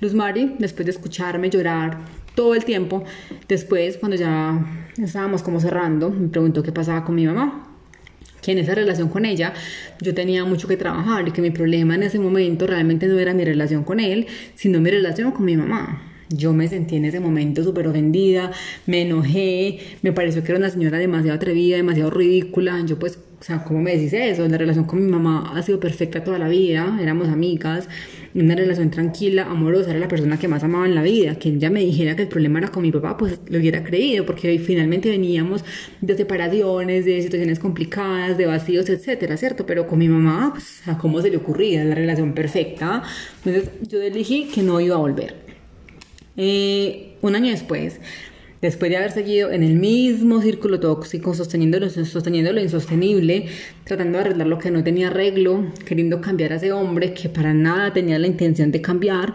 Luz 0.00 0.14
Mari, 0.14 0.56
después 0.58 0.86
de 0.86 0.92
escucharme 0.92 1.50
llorar 1.50 1.98
todo 2.34 2.54
el 2.54 2.64
tiempo, 2.64 3.04
después 3.48 3.96
cuando 3.96 4.16
ya 4.16 4.90
estábamos 4.96 5.42
como 5.42 5.60
cerrando, 5.60 6.10
me 6.10 6.28
preguntó 6.28 6.62
qué 6.62 6.72
pasaba 6.72 7.04
con 7.04 7.14
mi 7.14 7.26
mamá 7.26 7.70
que 8.44 8.52
en 8.52 8.58
esa 8.58 8.74
relación 8.74 9.08
con 9.08 9.24
ella 9.24 9.54
yo 10.02 10.12
tenía 10.12 10.44
mucho 10.44 10.68
que 10.68 10.76
trabajar 10.76 11.26
y 11.26 11.30
que 11.30 11.40
mi 11.40 11.50
problema 11.50 11.94
en 11.94 12.02
ese 12.02 12.18
momento 12.18 12.66
realmente 12.66 13.06
no 13.06 13.18
era 13.18 13.32
mi 13.32 13.42
relación 13.42 13.84
con 13.84 14.00
él, 14.00 14.26
sino 14.54 14.80
mi 14.80 14.90
relación 14.90 15.32
con 15.32 15.46
mi 15.46 15.56
mamá. 15.56 16.02
Yo 16.28 16.52
me 16.52 16.68
sentí 16.68 16.96
en 16.96 17.04
ese 17.04 17.20
momento 17.20 17.62
súper 17.64 17.86
ofendida, 17.86 18.50
me 18.86 19.02
enojé, 19.02 19.78
me 20.02 20.12
pareció 20.12 20.42
que 20.42 20.52
era 20.52 20.58
una 20.58 20.70
señora 20.70 20.98
demasiado 20.98 21.36
atrevida, 21.36 21.76
demasiado 21.76 22.10
ridícula. 22.10 22.82
Yo 22.84 22.98
pues, 22.98 23.18
o 23.40 23.42
sea, 23.42 23.64
¿cómo 23.64 23.80
me 23.80 23.96
decís 23.96 24.12
eso? 24.12 24.46
La 24.46 24.58
relación 24.58 24.84
con 24.84 25.02
mi 25.04 25.10
mamá 25.10 25.52
ha 25.54 25.62
sido 25.62 25.80
perfecta 25.80 26.22
toda 26.22 26.38
la 26.38 26.48
vida, 26.48 26.98
éramos 27.00 27.28
amigas, 27.28 27.88
una 28.34 28.54
relación 28.56 28.90
tranquila, 28.90 29.44
amorosa, 29.44 29.90
era 29.90 30.00
la 30.00 30.08
persona 30.08 30.38
que 30.38 30.48
más 30.48 30.64
amaba 30.64 30.86
en 30.86 30.94
la 30.94 31.02
vida. 31.02 31.36
Que 31.36 31.50
ella 31.50 31.70
me 31.70 31.80
dijera 31.80 32.16
que 32.16 32.22
el 32.22 32.28
problema 32.28 32.58
era 32.58 32.68
con 32.68 32.82
mi 32.82 32.90
papá, 32.90 33.16
pues 33.16 33.38
lo 33.46 33.58
hubiera 33.58 33.84
creído, 33.84 34.26
porque 34.26 34.58
finalmente 34.58 35.08
veníamos 35.08 35.64
de 36.00 36.16
separaciones, 36.16 37.04
de 37.04 37.22
situaciones 37.22 37.58
complicadas, 37.58 38.36
de 38.36 38.46
vacíos, 38.46 38.88
etcétera, 38.88 39.36
¿cierto? 39.36 39.66
Pero 39.66 39.86
con 39.86 39.98
mi 39.98 40.08
mamá, 40.08 40.50
pues, 40.52 40.86
¿a 40.88 40.98
cómo 40.98 41.22
se 41.22 41.30
le 41.30 41.36
ocurría? 41.36 41.84
La 41.84 41.94
relación 41.94 42.34
perfecta. 42.34 43.02
Entonces 43.44 43.70
yo 43.88 44.02
elegí 44.02 44.48
que 44.52 44.62
no 44.62 44.80
iba 44.80 44.96
a 44.96 44.98
volver. 44.98 45.36
Eh, 46.36 47.16
un 47.22 47.36
año 47.36 47.50
después, 47.50 48.00
después 48.64 48.90
de 48.90 48.96
haber 48.96 49.12
seguido 49.12 49.52
en 49.52 49.62
el 49.62 49.74
mismo 49.74 50.40
círculo 50.40 50.80
tóxico, 50.80 51.34
sosteniendo 51.34 51.78
lo, 51.78 51.90
sosteniendo 51.90 52.50
lo 52.50 52.62
insostenible, 52.62 53.46
tratando 53.84 54.16
de 54.16 54.24
arreglar 54.24 54.46
lo 54.46 54.58
que 54.58 54.70
no 54.70 54.82
tenía 54.82 55.08
arreglo, 55.08 55.66
queriendo 55.84 56.22
cambiar 56.22 56.54
a 56.54 56.56
ese 56.56 56.72
hombre 56.72 57.12
que 57.12 57.28
para 57.28 57.52
nada 57.52 57.92
tenía 57.92 58.18
la 58.18 58.26
intención 58.26 58.72
de 58.72 58.80
cambiar, 58.80 59.34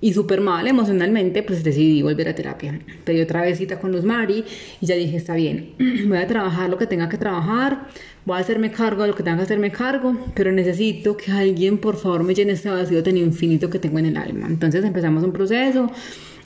y 0.00 0.12
súper 0.12 0.40
mal 0.40 0.68
emocionalmente, 0.68 1.42
pues 1.42 1.64
decidí 1.64 2.02
volver 2.02 2.28
a 2.28 2.34
terapia. 2.34 2.78
Pedí 3.04 3.22
otra 3.22 3.40
vez 3.42 3.58
cita 3.58 3.80
con 3.80 3.90
Luz 3.90 4.04
Mari 4.04 4.44
y 4.80 4.86
ya 4.86 4.94
dije, 4.94 5.16
está 5.16 5.34
bien, 5.34 5.74
voy 6.08 6.18
a 6.18 6.26
trabajar 6.26 6.70
lo 6.70 6.78
que 6.78 6.86
tenga 6.86 7.08
que 7.08 7.16
trabajar, 7.16 7.88
voy 8.24 8.36
a 8.36 8.40
hacerme 8.40 8.70
cargo 8.70 9.02
de 9.02 9.08
lo 9.08 9.14
que 9.16 9.22
tenga 9.24 9.38
que 9.38 9.44
hacerme 9.44 9.72
cargo, 9.72 10.16
pero 10.34 10.52
necesito 10.52 11.16
que 11.16 11.32
alguien 11.32 11.78
por 11.78 11.96
favor 11.96 12.22
me 12.22 12.34
llene 12.34 12.52
este 12.52 12.68
vacío 12.68 13.02
tan 13.02 13.16
infinito 13.16 13.68
que 13.68 13.80
tengo 13.80 13.98
en 13.98 14.06
el 14.06 14.16
alma. 14.16 14.46
Entonces 14.46 14.84
empezamos 14.84 15.24
un 15.24 15.32
proceso 15.32 15.90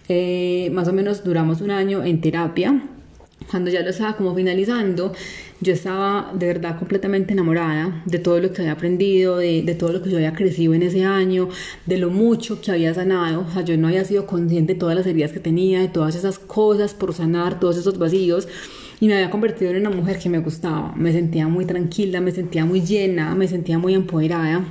eh, 0.09 0.71
más 0.73 0.89
o 0.89 0.93
menos 0.93 1.25
duramos 1.25 1.61
un 1.61 1.71
año 1.71 2.05
en 2.05 2.21
terapia. 2.21 2.83
Cuando 3.51 3.71
ya 3.71 3.83
lo 3.83 3.91
estaba 3.91 4.17
como 4.17 4.35
finalizando, 4.35 5.13
yo 5.61 5.73
estaba 5.73 6.33
de 6.35 6.47
verdad 6.47 6.79
completamente 6.79 7.33
enamorada 7.33 8.03
de 8.05 8.19
todo 8.19 8.41
lo 8.41 8.53
que 8.53 8.63
había 8.63 8.73
aprendido, 8.73 9.39
de, 9.39 9.63
de, 9.63 9.75
todo 9.75 9.93
lo 9.93 10.03
que 10.03 10.11
yo 10.11 10.17
había 10.17 10.35
crecido 10.35 10.75
en 10.75 10.83
ese 10.83 11.05
año, 11.05 11.49
de 11.87 11.97
lo 11.97 12.11
mucho 12.11 12.61
que 12.61 12.71
había 12.71 12.93
sanado. 12.93 13.47
O 13.49 13.51
sea, 13.51 13.63
yo 13.63 13.77
no 13.79 13.89
había 13.89 14.05
sido 14.05 14.27
consciente 14.27 14.75
de 14.75 14.79
todas 14.79 14.97
las 14.97 15.07
heridas 15.07 15.33
que 15.33 15.41
tenía, 15.41 15.81
de 15.81 15.89
todas 15.89 16.15
esas 16.15 16.39
cosas 16.39 16.95
por 16.95 17.15
sanar, 17.15 17.59
todos 17.59 17.77
esos 17.79 17.99
vacíos. 17.99 18.49
Y 19.01 19.07
me 19.07 19.15
había 19.15 19.31
convertido 19.31 19.71
en 19.71 19.79
una 19.79 19.91
mujer 19.91 20.19
que 20.19 20.29
me 20.29 20.41
gustaba. 20.41 20.93
Me 20.97 21.13
sentía 21.13 21.49
muy 21.49 21.65
tranquila, 21.65 22.21
me 22.21 22.33
sentía 22.33 22.65
muy 22.65 22.81
llena, 22.83 23.35
me 23.35 23.49
sentía 23.49 23.79
muy 23.79 23.95
empoderada. 23.95 24.65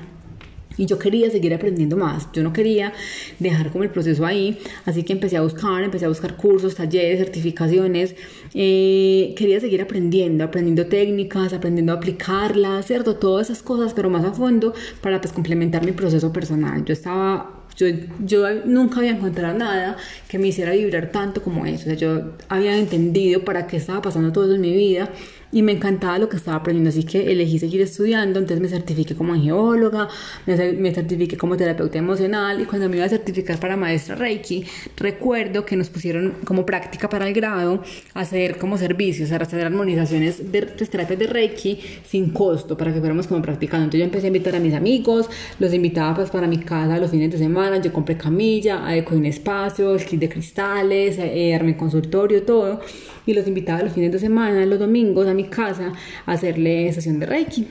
Y 0.78 0.86
yo 0.86 1.00
quería 1.00 1.30
seguir 1.30 1.54
aprendiendo 1.54 1.98
más, 1.98 2.28
yo 2.34 2.44
no 2.44 2.54
quería 2.54 2.94
dejar 3.40 3.72
como 3.72 3.84
el 3.84 3.90
proceso 3.90 4.26
ahí, 4.26 4.60
así 4.86 5.04
que 5.04 5.14
empecé 5.14 5.38
a 5.38 5.42
buscar, 5.42 5.84
empecé 5.84 6.06
a 6.06 6.10
buscar 6.10 6.36
cursos, 6.36 6.76
talleres, 6.76 7.20
certificaciones, 7.20 8.16
eh, 8.54 9.34
quería 9.38 9.60
seguir 9.60 9.82
aprendiendo, 9.82 10.44
aprendiendo 10.44 10.86
técnicas, 10.88 11.54
aprendiendo 11.54 11.94
a 11.94 11.96
aplicarlas, 11.96 12.86
¿cierto? 12.86 13.16
Todas 13.16 13.50
esas 13.50 13.64
cosas, 13.64 13.94
pero 13.94 14.10
más 14.10 14.24
a 14.24 14.34
fondo 14.34 14.74
para 15.02 15.20
pues 15.22 15.34
complementar 15.34 15.86
mi 15.86 15.92
proceso 15.92 16.32
personal. 16.32 16.86
Yo 16.86 16.94
estaba 16.94 17.58
yo, 17.78 17.86
yo, 18.26 18.66
nunca 18.66 18.98
había 18.98 19.12
encontrado 19.12 19.56
nada 19.56 19.98
que 20.28 20.40
me 20.40 20.48
hiciera 20.48 20.72
vibrar 20.72 21.12
tanto 21.12 21.44
como 21.44 21.66
eso. 21.68 21.84
O 21.84 21.86
sea, 21.86 21.94
yo 21.94 22.32
había 22.50 22.76
entendido 22.76 23.46
para 23.46 23.68
qué 23.68 23.78
estaba 23.78 24.02
pasando 24.02 24.32
todo 24.32 24.46
eso 24.46 24.56
en 24.56 24.62
mi 24.62 24.74
vida 24.74 25.10
y 25.52 25.62
me 25.62 25.72
encantaba 25.72 26.20
lo 26.20 26.28
que 26.30 26.38
estaba 26.38 26.58
aprendiendo, 26.58 26.90
así 26.90 27.04
que 27.04 27.32
elegí 27.32 27.60
seguir 27.60 27.82
estudiando, 27.82 28.40
entonces 28.40 28.62
me 28.62 28.68
certifiqué 28.68 29.16
como 29.16 29.34
geóloga, 29.36 30.08
me, 30.46 30.94
certifiqué 30.94 31.38
como 31.38 31.56
terapeuta 31.56 31.98
emocional 31.98 32.62
y 32.62 32.66
cuando 32.66 32.90
me 32.90 32.98
iba 32.98 33.06
a 33.06 33.10
certificar 33.10 33.60
para 33.60 33.78
maestra 33.78 34.16
Reiki, 34.16 34.66
recuerdo 34.98 35.66
que 35.66 35.76
nos 35.76 35.90
pusieron 35.90 36.36
como 36.44 36.66
práctica 36.66 37.10
para 37.10 37.28
el 37.28 37.34
grado 37.34 37.82
hacer 38.14 38.58
como 38.58 38.78
servicios, 38.78 39.32
hacer 39.32 39.66
armonizaciones 39.66 40.52
de, 40.52 40.62
de 40.62 40.86
terapias 40.86 41.20
de 41.20 41.28
Reiki 41.28 41.80
sin 42.06 42.32
costo 42.32 42.78
para 42.78 42.94
que 42.94 43.00
fuéramos 43.00 43.28
como 43.28 43.42
practicando. 43.42 43.86
Entonces 43.86 44.00
yo 44.00 44.06
empecé 44.06 44.28
a 44.28 44.30
invitar 44.30 44.56
a 44.56 44.60
mis 44.60 44.74
amigos, 44.74 45.30
los 45.60 45.74
invitaba 45.74 46.16
pues 46.16 46.30
para 46.30 46.48
mi 46.48 46.60
casa 46.60 46.98
los 46.98 47.12
fines 47.12 47.32
de 47.32 47.38
semana, 47.38 47.82
yo 47.82 47.94
compré 47.94 48.18
camilla, 48.18 48.86
adecué 48.86 49.18
un 49.18 49.26
espacio, 49.26 49.96
el 49.96 50.06
kit 50.06 50.20
de 50.20 50.30
cristales, 50.30 51.18
eh, 51.20 51.56
armé 51.56 51.78
consultorio, 51.78 52.44
todo 52.44 52.82
y 53.28 53.34
los 53.34 53.46
invitaba 53.46 53.84
los 53.84 53.92
fines 53.92 54.12
de 54.12 54.20
semana, 54.20 54.66
los 54.66 54.80
domingos 54.80 55.28
a 55.28 55.34
mi 55.38 55.46
casa 55.46 55.94
a 56.26 56.32
hacerle 56.32 56.92
sesión 56.92 57.20
de 57.20 57.26
Reiki. 57.26 57.68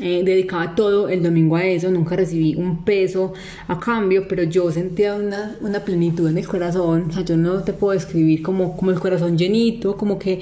Eh, 0.00 0.22
dedicaba 0.24 0.76
todo 0.76 1.08
el 1.08 1.24
domingo 1.24 1.56
a 1.56 1.64
eso, 1.64 1.90
nunca 1.90 2.14
recibí 2.14 2.54
un 2.54 2.84
peso 2.84 3.32
a 3.66 3.80
cambio, 3.80 4.28
pero 4.28 4.44
yo 4.44 4.70
sentía 4.70 5.16
una, 5.16 5.56
una 5.60 5.80
plenitud 5.80 6.28
en 6.28 6.38
el 6.38 6.46
corazón, 6.46 7.06
o 7.08 7.12
sea, 7.12 7.24
yo 7.24 7.36
no 7.36 7.64
te 7.64 7.72
puedo 7.72 7.94
describir 7.94 8.42
como, 8.42 8.76
como 8.76 8.92
el 8.92 9.00
corazón 9.00 9.36
llenito, 9.36 9.96
como 9.96 10.16
que 10.16 10.40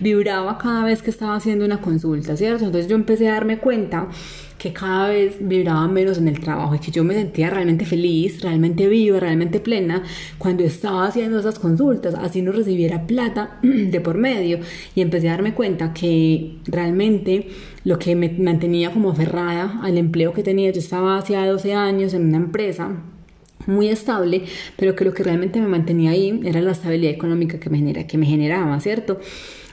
vibraba 0.00 0.58
cada 0.58 0.84
vez 0.84 1.00
que 1.00 1.08
estaba 1.08 1.36
haciendo 1.36 1.64
una 1.64 1.80
consulta, 1.80 2.36
¿cierto? 2.36 2.66
Entonces 2.66 2.90
yo 2.90 2.96
empecé 2.96 3.28
a 3.28 3.34
darme 3.34 3.58
cuenta 3.58 4.08
que 4.58 4.72
cada 4.72 5.08
vez 5.08 5.36
vibraba 5.40 5.86
menos 5.88 6.18
en 6.18 6.28
el 6.28 6.40
trabajo 6.40 6.74
y 6.74 6.78
que 6.80 6.90
yo 6.90 7.04
me 7.04 7.14
sentía 7.14 7.48
realmente 7.48 7.84
feliz, 7.84 8.42
realmente 8.42 8.88
viva, 8.88 9.20
realmente 9.20 9.60
plena 9.60 10.02
cuando 10.36 10.64
estaba 10.64 11.06
haciendo 11.06 11.38
esas 11.38 11.58
consultas, 11.58 12.14
así 12.14 12.42
no 12.42 12.52
recibiera 12.52 13.06
plata 13.06 13.58
de 13.62 14.00
por 14.00 14.18
medio 14.18 14.58
y 14.94 15.00
empecé 15.00 15.28
a 15.28 15.32
darme 15.32 15.54
cuenta 15.54 15.92
que 15.94 16.56
realmente 16.66 17.48
lo 17.84 17.98
que 17.98 18.16
me 18.16 18.28
mantenía 18.30 18.92
como 18.92 19.10
aferrada 19.10 19.80
al 19.82 19.96
empleo 19.96 20.32
que 20.32 20.42
tenía, 20.42 20.70
yo 20.70 20.80
estaba 20.80 21.18
hace 21.18 21.36
12 21.36 21.74
años 21.74 22.12
en 22.14 22.26
una 22.26 22.36
empresa 22.38 23.02
muy 23.66 23.88
estable, 23.88 24.44
pero 24.76 24.96
que 24.96 25.04
lo 25.04 25.12
que 25.12 25.22
realmente 25.22 25.60
me 25.60 25.68
mantenía 25.68 26.10
ahí 26.10 26.40
era 26.44 26.60
la 26.60 26.72
estabilidad 26.72 27.12
económica 27.12 27.60
que 27.60 27.70
me, 27.70 27.78
genera, 27.78 28.06
que 28.06 28.18
me 28.18 28.26
generaba, 28.26 28.80
¿cierto? 28.80 29.20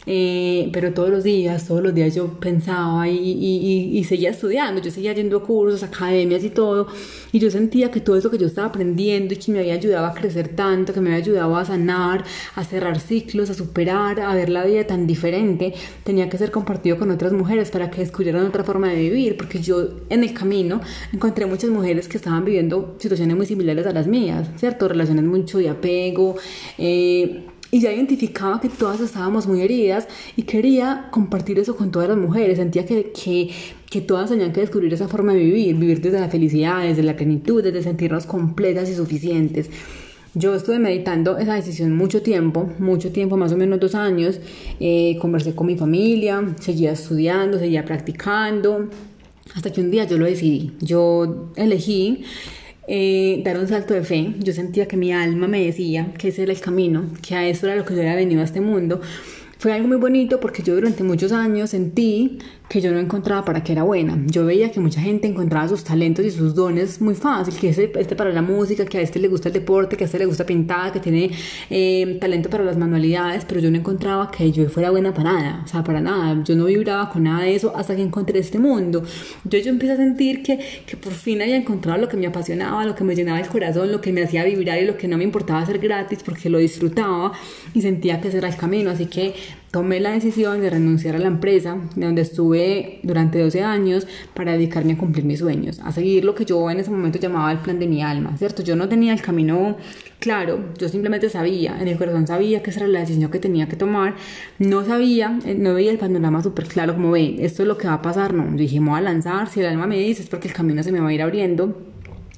Eh, 0.08 0.70
pero 0.72 0.94
todos 0.94 1.10
los 1.10 1.24
días, 1.24 1.66
todos 1.68 1.82
los 1.82 1.94
días 1.94 2.14
yo 2.14 2.28
pensaba 2.40 3.08
y, 3.10 3.18
y, 3.18 3.98
y, 3.98 4.04
seguía 4.04 4.30
estudiando, 4.30 4.80
yo 4.82 4.92
seguía 4.92 5.14
yendo 5.14 5.38
a 5.38 5.44
cursos, 5.44 5.82
academias 5.82 6.44
y 6.44 6.52
todo, 6.52 6.88
y 7.32 7.40
yo 7.40 7.50
sentía 7.50 7.90
que 7.90 8.02
todo 8.02 8.16
eso 8.16 8.30
que 8.30 8.38
yo 8.38 8.46
estaba 8.46 8.68
aprendiendo 8.68 9.34
y 9.34 9.38
que 9.38 9.52
me 9.52 9.60
había 9.60 9.74
ayudado 9.74 10.06
a 10.06 10.14
crecer 10.14 10.50
tanto, 10.50 10.94
que 10.94 11.02
me 11.02 11.10
había 11.10 11.24
ayudado 11.24 11.58
a 11.58 11.66
sanar, 11.66 12.24
a 12.56 12.64
cerrar 12.64 13.00
ciclos, 13.00 13.50
a 13.50 13.56
superar, 13.56 14.20
a 14.20 14.36
ver 14.36 14.50
la 14.50 14.64
vida 14.64 14.86
tan 14.86 15.08
diferente, 15.08 15.74
tenía 16.04 16.30
que 16.30 16.38
ser 16.38 16.52
compartido 16.52 16.98
con 16.98 17.10
otras 17.10 17.34
mujeres 17.34 17.72
para 17.72 17.90
que 17.90 18.02
descubrieran 18.02 18.46
otra 18.46 18.64
forma 18.64 18.90
de 18.90 18.96
vivir, 18.98 19.38
porque 19.38 19.60
yo 19.60 19.90
en 20.10 20.24
el 20.24 20.34
camino 20.34 20.82
encontré 21.14 21.48
muchas 21.48 21.72
mujeres 21.72 22.08
que 22.08 22.18
estaban 22.18 22.46
viviendo 22.46 22.96
situaciones 23.00 23.36
muy 23.36 23.46
similares 23.48 23.88
a 23.88 23.92
las 23.92 24.06
mías, 24.06 24.48
¿cierto? 24.58 24.88
Relaciones 24.88 25.26
mucho 25.26 25.58
de 25.58 25.70
apego, 25.70 26.36
eh, 26.78 27.46
y 27.72 27.80
ya 27.80 27.92
identificaba 27.92 28.62
que 28.62 28.70
todas 28.70 29.00
estábamos 29.02 29.48
muy 29.48 29.62
heridas 29.62 30.08
y 30.36 30.44
quería 30.44 31.08
compartir 31.12 31.60
eso 31.60 31.76
con 31.76 31.92
todas 31.92 32.10
las 32.10 32.18
mujeres. 32.18 32.58
Sentía 32.58 32.86
que, 32.86 33.12
que, 33.12 33.50
que 33.90 34.02
todas 34.02 34.30
tenían 34.30 34.54
que 34.54 34.62
descubrir 34.62 34.94
esa 34.94 35.08
forma 35.08 35.34
de 35.34 35.40
vivir, 35.40 35.76
vivir 35.76 36.02
desde 36.02 36.20
la 36.20 36.30
felicidad, 36.30 36.84
desde 36.84 37.04
la 37.04 37.16
plenitud, 37.16 37.64
desde 37.64 37.84
sentirnos 37.84 38.26
completas 38.26 38.90
y 38.90 38.96
suficientes. 38.96 39.70
Yo 40.38 40.54
estuve 40.54 40.80
meditando 40.80 41.38
esa 41.38 41.54
decisión 41.56 41.96
mucho 41.96 42.22
tiempo, 42.22 42.70
mucho 42.78 43.12
tiempo, 43.14 43.38
más 43.38 43.54
o 43.54 43.58
menos 43.58 43.80
dos 43.80 43.96
años. 43.96 44.42
Eh, 44.82 45.18
conversé 45.22 45.56
con 45.56 45.68
mi 45.68 45.78
familia, 45.78 46.56
seguía 46.60 46.92
estudiando, 46.92 47.58
seguía 47.58 47.86
practicando, 47.86 48.90
hasta 49.54 49.72
que 49.72 49.80
un 49.80 49.92
día 49.92 50.04
yo 50.04 50.18
lo 50.18 50.26
decidí. 50.26 50.74
Yo 50.82 51.52
elegí 51.56 52.26
eh, 52.88 53.42
dar 53.44 53.58
un 53.58 53.68
salto 53.68 53.94
de 53.94 54.04
fe. 54.04 54.34
Yo 54.40 54.54
sentía 54.54 54.88
que 54.88 54.98
mi 54.98 55.12
alma 55.12 55.48
me 55.48 55.64
decía 55.66 56.14
que 56.18 56.30
ese 56.30 56.44
era 56.44 56.52
el 56.52 56.60
camino, 56.60 57.10
que 57.28 57.36
a 57.36 57.48
eso 57.48 57.68
era 57.68 57.76
lo 57.76 57.86
que 57.86 57.94
yo 57.96 58.02
había 58.02 58.16
venido 58.16 58.42
a 58.42 58.46
este 58.46 58.62
mundo. 58.62 59.02
Fue 59.58 59.72
algo 59.72 59.88
muy 59.88 59.98
bonito 59.98 60.40
porque 60.40 60.62
yo 60.64 60.76
durante 60.76 61.04
muchos 61.04 61.32
años 61.32 61.70
sentí 61.70 62.40
que 62.68 62.82
yo 62.82 62.92
no 62.92 63.00
encontraba 63.00 63.46
para 63.46 63.64
qué 63.64 63.72
era 63.74 63.84
buena. 63.84 64.18
Yo 64.28 64.46
veía 64.46 64.72
que 64.72 64.80
mucha 64.80 65.00
gente 65.00 65.28
encontraba 65.28 65.68
sus 65.68 65.84
talentos 65.84 66.26
y 66.26 66.32
sus 66.32 66.56
dones 66.56 67.00
muy 67.00 67.16
fácil, 67.16 67.54
que 67.56 67.70
este, 67.70 67.92
este 68.00 68.16
para 68.16 68.32
la 68.32 68.42
música, 68.42 68.86
que 68.86 68.98
a 68.98 69.02
este 69.02 69.20
le 69.20 69.28
gusta 69.28 69.50
el 69.50 69.54
deporte, 69.54 69.96
que 69.96 70.04
a 70.04 70.08
este 70.08 70.20
le 70.20 70.26
gusta 70.26 70.46
pintar, 70.46 70.92
que 70.92 71.00
tiene 71.00 71.32
eh, 71.70 72.18
talento 72.20 72.50
para 72.50 72.64
las 72.64 72.78
manualidades, 72.78 73.46
pero 73.46 73.62
yo 73.62 73.70
no 73.70 73.78
encontraba 73.78 74.32
que 74.32 74.52
yo 74.52 74.68
fuera 74.70 74.90
buena 74.90 75.14
para 75.14 75.34
nada, 75.34 75.62
o 75.64 75.68
sea, 75.68 75.84
para 75.84 76.02
nada. 76.02 76.44
Yo 76.44 76.56
no 76.56 76.66
vibraba 76.66 77.10
con 77.10 77.24
nada 77.24 77.44
de 77.44 77.56
eso 77.56 77.72
hasta 77.76 77.96
que 77.96 78.02
encontré 78.02 78.40
este 78.40 78.60
mundo. 78.60 79.04
Yo, 79.44 79.60
yo 79.60 79.70
empecé 79.70 79.94
a 79.94 79.98
sentir 79.98 80.42
que, 80.42 80.60
que 80.86 80.98
por 80.98 81.14
fin 81.14 81.42
había 81.42 81.56
encontrado 81.56 82.00
lo 82.00 82.10
que 82.10 82.18
me 82.18 82.28
apasionaba, 82.28 82.84
lo 82.86 82.96
que 82.96 83.04
me 83.04 83.16
llenaba 83.16 83.40
el 83.40 83.48
corazón, 83.48 83.92
lo 83.92 84.02
que 84.02 84.12
me 84.12 84.24
hacía 84.24 84.44
vibrar 84.44 84.82
y 84.82 84.86
lo 84.86 84.98
que 84.98 85.08
no 85.08 85.18
me 85.18 85.24
importaba 85.24 85.60
hacer 85.60 85.80
gratis 85.80 86.20
porque 86.26 86.50
lo 86.50 86.58
disfrutaba 86.58 87.32
y 87.74 87.82
sentía 87.82 88.20
que 88.22 88.30
ese 88.30 88.40
era 88.40 88.50
el 88.50 88.56
camino. 88.56 88.90
Así 88.90 89.06
que 89.06 89.34
tomé 89.72 90.00
la 90.00 90.12
decisión 90.12 90.62
de 90.62 90.70
renunciar 90.70 91.16
a 91.16 91.20
la 91.20 91.28
empresa 91.28 91.78
de 91.96 92.06
donde 92.06 92.22
estuve 92.22 93.00
durante 93.04 93.40
12 93.40 93.62
años 93.62 94.08
para 94.34 94.54
dedicarme 94.54 94.94
a 94.94 94.98
cumplir 94.98 95.26
mis 95.26 95.40
sueños, 95.40 95.80
a 95.84 95.92
seguir 95.92 96.24
lo 96.24 96.34
que 96.34 96.46
yo 96.46 96.70
en 96.70 96.80
ese 96.80 96.92
momento 96.92 97.20
llamaba 97.20 97.52
el 97.52 97.58
plan 97.58 97.78
de 97.80 97.88
mi 97.88 98.02
alma, 98.02 98.38
¿cierto? 98.38 98.64
Yo 98.64 98.76
no 98.76 98.88
tenía 98.88 99.12
el 99.14 99.22
camino 99.22 99.76
claro, 100.20 100.60
yo 100.78 100.88
simplemente 100.88 101.30
sabía, 101.30 101.78
en 101.80 101.88
el 101.88 101.98
corazón 101.98 102.26
sabía 102.26 102.64
que 102.64 102.70
esa 102.70 102.82
era 102.82 102.90
la 102.90 103.00
decisión 103.02 103.30
que 103.30 103.40
tenía 103.40 103.68
que 103.68 103.76
tomar, 103.76 104.16
no 104.60 104.86
sabía, 104.86 105.40
eh, 105.46 105.56
no 105.56 105.74
veía 105.74 105.92
el 105.92 105.98
panorama 105.98 106.42
súper 106.42 106.68
claro 106.68 106.94
como 106.94 107.12
ve, 107.12 107.36
esto 107.40 107.64
es 107.64 107.68
lo 107.68 107.78
que 107.78 107.88
va 107.88 107.96
a 107.96 108.02
pasar, 108.02 108.34
no, 108.34 108.56
dije, 108.56 108.80
voy 108.80 108.98
a 108.98 109.02
lanzar, 109.02 109.50
si 109.50 109.60
el 109.60 109.68
alma 109.68 109.88
me 109.88 109.98
dice 109.98 110.24
es 110.24 110.30
porque 110.30 110.48
el 110.48 110.54
camino 110.54 110.84
se 110.84 110.92
me 110.92 111.00
va 111.00 111.10
a 111.10 111.14
ir 111.14 111.22
abriendo 111.22 111.95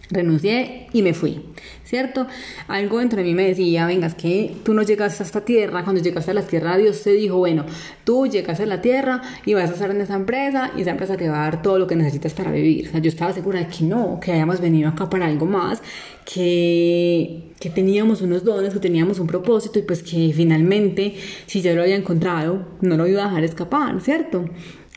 Renuncié 0.10 0.88
y 0.94 1.02
me 1.02 1.14
fui, 1.14 1.42
¿cierto? 1.84 2.28
Algo 2.68 3.00
dentro 3.00 3.18
de 3.18 3.26
mí 3.26 3.34
me 3.34 3.48
decía, 3.48 3.86
venga, 3.86 4.08
es 4.08 4.16
que 4.16 4.56
tú 4.64 4.74
no 4.74 4.84
llegaste 4.84 5.22
a 5.22 5.26
esta 5.26 5.44
tierra, 5.44 5.84
cuando 5.84 6.02
llegaste 6.02 6.32
a 6.32 6.34
la 6.34 6.44
tierra 6.44 6.78
Dios 6.78 7.04
te 7.04 7.12
dijo, 7.12 7.38
bueno, 7.38 7.66
tú 8.06 8.26
llegaste 8.26 8.64
a 8.64 8.68
la 8.68 8.82
tierra 8.82 9.22
y 9.46 9.54
vas 9.54 9.70
a 9.70 9.74
estar 9.74 9.92
en 9.92 10.00
esa 10.00 10.16
empresa 10.16 10.72
y 10.78 10.82
esa 10.82 10.92
empresa 10.92 11.18
te 11.18 11.28
va 11.28 11.42
a 11.42 11.44
dar 11.44 11.62
todo 11.62 11.78
lo 11.78 11.88
que 11.88 11.96
necesitas 11.96 12.34
para 12.34 12.52
vivir. 12.52 12.88
O 12.88 12.92
sea, 12.92 13.02
yo 13.02 13.10
estaba 13.10 13.34
segura 13.34 13.60
de 13.60 13.68
que 13.68 13.84
no, 13.84 14.20
que 14.22 14.32
hayamos 14.32 14.62
venido 14.62 14.90
acá 14.90 15.10
para 15.10 15.26
algo 15.26 15.46
más, 15.46 15.82
que, 16.24 17.52
que 17.60 17.70
teníamos 17.70 18.22
unos 18.22 18.46
dones, 18.46 18.74
que 18.74 18.80
teníamos 18.80 19.20
un 19.20 19.28
propósito 19.28 19.78
y 19.80 19.82
pues 19.82 20.04
que 20.04 20.32
finalmente, 20.34 21.16
si 21.48 21.62
ya 21.62 21.74
lo 21.74 21.82
había 21.82 21.96
encontrado, 21.96 22.66
no 22.82 22.96
lo 22.96 23.08
iba 23.08 23.24
a 23.24 23.28
dejar 23.28 23.44
escapar, 23.44 24.00
¿cierto? 24.00 24.46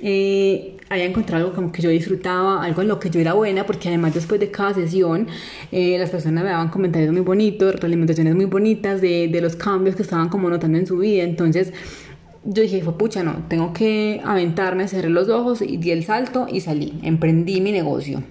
eh, 0.01 0.77
había 0.91 1.05
encontrado 1.05 1.45
algo 1.45 1.55
como 1.55 1.71
que 1.71 1.83
yo 1.83 1.89
disfrutaba, 1.89 2.65
algo 2.65 2.83
en 2.83 2.89
lo 2.89 2.99
que 2.99 3.11
yo 3.11 3.21
era 3.21 3.33
buena, 3.35 3.65
porque 3.65 3.89
además 3.89 4.13
después 4.13 4.41
de 4.41 4.51
cada 4.51 4.75
sesión 4.75 5.29
eh, 5.71 5.97
las 5.97 6.11
personas 6.11 6.43
me 6.43 6.51
daban 6.51 6.69
comentarios 6.69 7.13
muy 7.13 7.21
bonitos, 7.21 7.77
realimentaciones 7.77 8.35
muy 8.35 8.47
bonitas 8.47 9.01
de, 9.01 9.29
de 9.29 9.41
los 9.41 9.55
cambios 9.55 9.95
que 9.95 10.03
estaban 10.03 10.29
como 10.29 10.51
notando 10.51 10.79
en 10.79 10.87
su 10.89 10.99
vida. 10.99 11.23
Entonces 11.23 11.73
yo 12.45 12.63
dije, 12.63 12.83
fue 12.83 12.99
pucha, 12.99 13.23
no, 13.23 13.45
tengo 13.49 13.73
que 13.73 14.21
aventarme, 14.25 14.89
cerré 14.89 15.11
los 15.11 15.29
ojos 15.29 15.63
y 15.63 15.77
di 15.77 15.93
el 15.93 16.05
salto 16.05 16.49
y 16.51 16.61
salí, 16.61 16.99
emprendí 17.05 17.61
mi 17.61 17.71
negocio. 17.71 18.25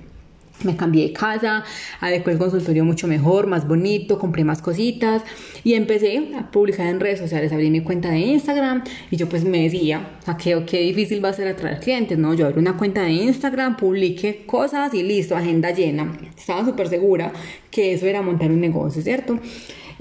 Me 0.63 0.75
cambié 0.75 1.07
de 1.07 1.13
casa, 1.13 1.63
adecué 2.01 2.33
el 2.33 2.39
consultorio 2.39 2.83
mucho 2.83 3.07
mejor, 3.07 3.47
más 3.47 3.67
bonito, 3.67 4.19
compré 4.19 4.43
más 4.43 4.61
cositas 4.61 5.23
y 5.63 5.73
empecé 5.73 6.31
a 6.37 6.51
publicar 6.51 6.87
en 6.87 6.99
redes 6.99 7.19
sociales. 7.19 7.51
Abrí 7.51 7.69
mi 7.69 7.81
cuenta 7.81 8.09
de 8.09 8.19
Instagram 8.19 8.83
y 9.09 9.15
yo 9.15 9.29
pues 9.29 9.43
me 9.43 9.63
decía, 9.63 10.17
o 10.21 10.25
sea, 10.25 10.37
qué, 10.37 10.63
qué 10.65 10.81
difícil 10.81 11.23
va 11.23 11.29
a 11.29 11.33
ser 11.33 11.47
atraer 11.47 11.79
clientes, 11.79 12.17
¿no? 12.17 12.33
Yo 12.33 12.45
abrí 12.45 12.59
una 12.59 12.77
cuenta 12.77 13.03
de 13.03 13.11
Instagram, 13.11 13.77
publiqué 13.77 14.45
cosas 14.45 14.93
y 14.93 15.03
listo, 15.03 15.35
agenda 15.35 15.71
llena. 15.71 16.17
Estaba 16.37 16.65
súper 16.65 16.87
segura 16.87 17.31
que 17.71 17.93
eso 17.93 18.05
era 18.05 18.21
montar 18.21 18.51
un 18.51 18.59
negocio, 18.59 19.01
¿cierto? 19.01 19.39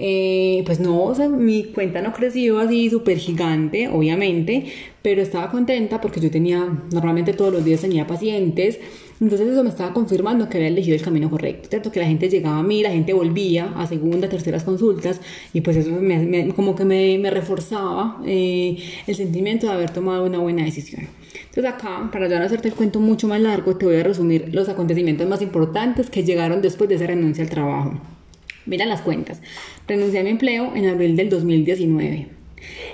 Eh, 0.01 0.63
pues 0.65 0.79
no, 0.79 1.03
o 1.03 1.15
sea, 1.15 1.29
mi 1.29 1.65
cuenta 1.65 2.01
no 2.01 2.13
creció 2.13 2.61
así 2.61 2.89
súper 2.89 3.19
gigante, 3.19 3.89
obviamente, 3.89 4.67
pero 5.03 5.21
estaba 5.21 5.51
contenta 5.51 6.01
porque 6.01 6.21
yo 6.21 6.31
tenía, 6.31 6.69
normalmente 6.93 7.33
todos 7.33 7.53
los 7.53 7.65
días 7.65 7.81
tenía 7.81 8.07
pacientes, 8.07 8.79
entonces 9.21 9.49
eso 9.49 9.65
me 9.65 9.71
estaba 9.71 9.93
confirmando 9.93 10.49
que 10.49 10.59
había 10.59 10.69
elegido 10.69 10.97
el 10.97 11.03
camino 11.03 11.29
correcto, 11.29 11.69
¿cierto? 11.69 11.91
Que 11.91 12.01
la 12.01 12.07
gente 12.07 12.29
llegaba 12.29 12.59
a 12.59 12.63
mí, 12.63 12.83
la 12.83 12.91
gente 12.91 13.13
volvía 13.13 13.73
a 13.77 13.87
segunda, 13.87 14.29
terceras 14.29 14.65
consultas 14.65 15.21
y 15.53 15.61
pues 15.61 15.77
eso 15.77 15.91
me, 15.91 16.53
como 16.55 16.77
que 16.77 16.85
me, 16.85 17.19
me 17.19 17.31
reforzaba 17.31 18.21
eh, 18.25 18.77
el 19.07 19.15
sentimiento 19.17 19.67
de 19.67 19.73
haber 19.73 19.91
tomado 19.91 20.25
una 20.25 20.39
buena 20.39 20.65
decisión. 20.65 21.09
Entonces 21.49 21.73
acá, 21.73 22.09
para 22.13 22.29
ya 22.29 22.39
no 22.39 22.47
hacerte 22.47 22.69
el 22.69 22.75
cuento 22.75 23.01
mucho 23.01 23.27
más 23.27 23.41
largo, 23.41 23.77
te 23.77 23.87
voy 23.87 23.97
a 23.97 24.05
resumir 24.05 24.55
los 24.55 24.69
acontecimientos 24.69 25.29
más 25.29 25.43
importantes 25.43 26.11
que 26.11 26.23
llegaron 26.23 26.63
después 26.63 26.89
de 26.89 26.97
esa 26.97 27.07
renuncia 27.07 27.43
al 27.43 27.51
trabajo. 27.51 28.01
Mira 28.67 28.85
las 28.87 29.01
cuentas. 29.01 29.41
Renuncié 29.89 30.21
a 30.21 30.23
mi 30.23 30.31
empleo 30.31 30.77
en 30.77 30.87
abril 30.87 31.17
del 31.17 31.31
2019. 31.31 32.38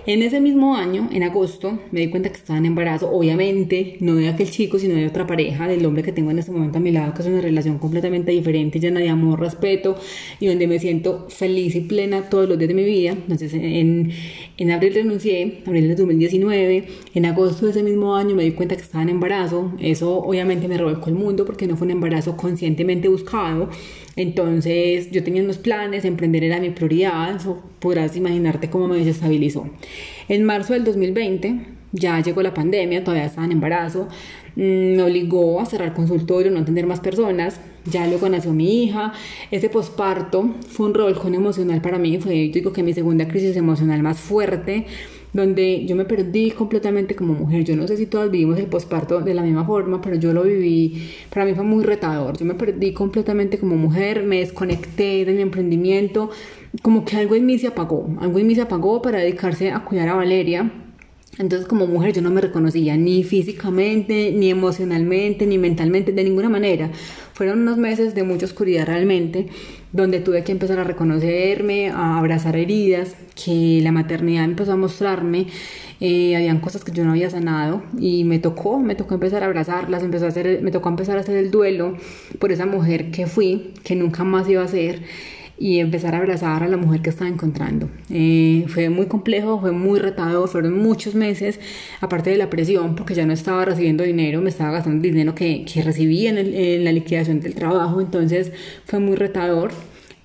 En 0.06 0.22
ese 0.22 0.40
mismo 0.40 0.76
año, 0.76 1.08
en 1.12 1.22
agosto, 1.22 1.78
me 1.90 2.00
di 2.00 2.10
cuenta 2.10 2.30
que 2.30 2.36
estaba 2.36 2.58
en 2.58 2.66
embarazo, 2.66 3.10
obviamente, 3.10 3.96
no 4.00 4.14
de 4.14 4.28
aquel 4.28 4.50
chico, 4.50 4.78
sino 4.78 4.94
de 4.94 5.06
otra 5.06 5.26
pareja, 5.26 5.66
del 5.66 5.84
hombre 5.86 6.02
que 6.02 6.12
tengo 6.12 6.30
en 6.30 6.38
este 6.38 6.52
momento 6.52 6.78
a 6.78 6.80
mi 6.80 6.90
lado, 6.90 7.14
que 7.14 7.22
es 7.22 7.28
una 7.28 7.40
relación 7.40 7.78
completamente 7.78 8.32
diferente, 8.32 8.80
llena 8.80 9.00
de 9.00 9.08
amor, 9.08 9.40
respeto 9.40 9.96
y 10.40 10.46
donde 10.46 10.66
me 10.66 10.78
siento 10.78 11.26
feliz 11.28 11.74
y 11.74 11.80
plena 11.80 12.28
todos 12.28 12.48
los 12.48 12.58
días 12.58 12.68
de 12.68 12.74
mi 12.74 12.84
vida. 12.84 13.12
Entonces, 13.12 13.54
en, 13.54 14.10
en 14.56 14.70
abril 14.70 14.94
renuncié, 14.94 15.62
abril 15.66 15.88
de 15.88 15.94
2019, 15.94 16.84
en 17.14 17.26
agosto 17.26 17.66
de 17.66 17.72
ese 17.72 17.82
mismo 17.82 18.14
año 18.14 18.34
me 18.34 18.44
di 18.44 18.52
cuenta 18.52 18.76
que 18.76 18.82
estaba 18.82 19.02
en 19.02 19.10
embarazo, 19.10 19.72
eso 19.80 20.18
obviamente 20.18 20.68
me 20.68 20.76
revolcó 20.76 21.08
el 21.08 21.16
mundo 21.16 21.44
porque 21.44 21.66
no 21.66 21.76
fue 21.76 21.86
un 21.86 21.92
embarazo 21.92 22.36
conscientemente 22.36 23.08
buscado, 23.08 23.68
entonces 24.16 25.10
yo 25.10 25.24
tenía 25.24 25.42
unos 25.42 25.58
planes, 25.58 26.04
emprender 26.04 26.44
era 26.44 26.60
mi 26.60 26.70
prioridad, 26.70 27.36
eso 27.36 27.62
podrás 27.80 28.16
imaginarte 28.16 28.70
cómo 28.70 28.88
me 28.88 28.98
desestabilizó. 28.98 29.68
En 30.28 30.44
marzo 30.44 30.72
del 30.72 30.84
2020 30.84 31.60
ya 31.92 32.20
llegó 32.20 32.42
la 32.42 32.54
pandemia, 32.54 33.04
todavía 33.04 33.26
estaba 33.26 33.46
en 33.46 33.52
embarazo, 33.52 34.08
mm, 34.56 34.96
me 34.96 35.02
obligó 35.02 35.60
a 35.60 35.66
cerrar 35.66 35.94
consultorio, 35.94 36.50
no 36.50 36.60
atender 36.60 36.86
más 36.86 37.00
personas, 37.00 37.60
ya 37.84 38.06
luego 38.06 38.28
nació 38.28 38.52
mi 38.52 38.84
hija, 38.84 39.12
ese 39.50 39.68
posparto 39.68 40.54
fue 40.68 40.86
un 40.86 40.94
revolcón 40.94 41.34
emocional 41.34 41.80
para 41.80 41.98
mí, 41.98 42.18
fue 42.18 42.32
digo 42.32 42.72
que 42.72 42.82
mi 42.82 42.92
segunda 42.92 43.28
crisis 43.28 43.56
emocional 43.56 44.02
más 44.02 44.18
fuerte, 44.18 44.86
donde 45.34 45.84
yo 45.84 45.96
me 45.96 46.06
perdí 46.06 46.52
completamente 46.52 47.14
como 47.14 47.34
mujer. 47.34 47.64
Yo 47.64 47.76
no 47.76 47.86
sé 47.86 47.98
si 47.98 48.06
todas 48.06 48.30
vivimos 48.30 48.58
el 48.58 48.66
posparto 48.66 49.20
de 49.20 49.34
la 49.34 49.42
misma 49.42 49.64
forma, 49.66 50.00
pero 50.00 50.16
yo 50.16 50.32
lo 50.32 50.44
viví, 50.44 51.10
para 51.28 51.44
mí 51.44 51.54
fue 51.54 51.64
muy 51.64 51.84
retador. 51.84 52.38
Yo 52.38 52.46
me 52.46 52.54
perdí 52.54 52.92
completamente 52.92 53.58
como 53.58 53.76
mujer, 53.76 54.22
me 54.22 54.38
desconecté 54.38 55.24
de 55.24 55.32
mi 55.32 55.42
emprendimiento, 55.42 56.30
como 56.82 57.04
que 57.04 57.16
algo 57.16 57.34
en 57.34 57.46
mí 57.46 57.58
se 57.58 57.66
apagó, 57.66 58.08
algo 58.20 58.38
en 58.38 58.46
mí 58.46 58.54
se 58.54 58.62
apagó 58.62 59.02
para 59.02 59.18
dedicarse 59.18 59.72
a 59.72 59.84
cuidar 59.84 60.08
a 60.08 60.14
Valeria. 60.14 60.70
Entonces 61.38 61.66
como 61.66 61.86
mujer 61.86 62.12
yo 62.12 62.22
no 62.22 62.30
me 62.30 62.40
reconocía 62.40 62.96
ni 62.96 63.24
físicamente, 63.24 64.32
ni 64.32 64.50
emocionalmente, 64.50 65.46
ni 65.46 65.58
mentalmente, 65.58 66.12
de 66.12 66.24
ninguna 66.24 66.48
manera. 66.48 66.90
Fueron 67.32 67.62
unos 67.62 67.76
meses 67.76 68.14
de 68.14 68.22
mucha 68.22 68.46
oscuridad 68.46 68.86
realmente, 68.86 69.48
donde 69.92 70.20
tuve 70.20 70.44
que 70.44 70.52
empezar 70.52 70.78
a 70.78 70.84
reconocerme, 70.84 71.90
a 71.90 72.18
abrazar 72.18 72.56
heridas, 72.56 73.16
que 73.34 73.80
la 73.82 73.90
maternidad 73.90 74.44
empezó 74.44 74.72
a 74.72 74.76
mostrarme. 74.76 75.46
Eh, 76.00 76.36
habían 76.36 76.60
cosas 76.60 76.84
que 76.84 76.92
yo 76.92 77.04
no 77.04 77.12
había 77.12 77.30
sanado 77.30 77.82
y 77.98 78.24
me 78.24 78.38
tocó, 78.38 78.78
me 78.78 78.94
tocó 78.94 79.14
empezar 79.14 79.42
a 79.42 79.46
abrazarlas, 79.46 80.02
empezó 80.02 80.26
a 80.26 80.28
hacer, 80.28 80.60
me 80.62 80.70
tocó 80.70 80.88
empezar 80.88 81.16
a 81.16 81.20
hacer 81.20 81.36
el 81.36 81.50
duelo 81.50 81.96
por 82.38 82.52
esa 82.52 82.66
mujer 82.66 83.10
que 83.10 83.26
fui, 83.26 83.72
que 83.82 83.96
nunca 83.96 84.22
más 84.22 84.48
iba 84.48 84.62
a 84.62 84.68
ser 84.68 85.02
y 85.58 85.78
empezar 85.78 86.14
a 86.14 86.18
abrazar 86.18 86.62
a 86.62 86.68
la 86.68 86.76
mujer 86.76 87.00
que 87.00 87.10
estaba 87.10 87.30
encontrando. 87.30 87.88
Eh, 88.10 88.64
fue 88.68 88.88
muy 88.88 89.06
complejo, 89.06 89.60
fue 89.60 89.72
muy 89.72 89.98
retado, 90.00 90.46
fueron 90.46 90.76
muchos 90.78 91.14
meses, 91.14 91.60
aparte 92.00 92.30
de 92.30 92.36
la 92.36 92.50
presión, 92.50 92.96
porque 92.96 93.14
ya 93.14 93.24
no 93.26 93.32
estaba 93.32 93.64
recibiendo 93.64 94.04
dinero, 94.04 94.40
me 94.40 94.50
estaba 94.50 94.72
gastando 94.72 95.02
dinero 95.02 95.34
que, 95.34 95.64
que 95.64 95.82
recibí 95.82 96.26
en, 96.26 96.38
en 96.38 96.84
la 96.84 96.92
liquidación 96.92 97.40
del 97.40 97.54
trabajo, 97.54 98.00
entonces 98.00 98.52
fue 98.84 98.98
muy 98.98 99.16
retador. 99.16 99.72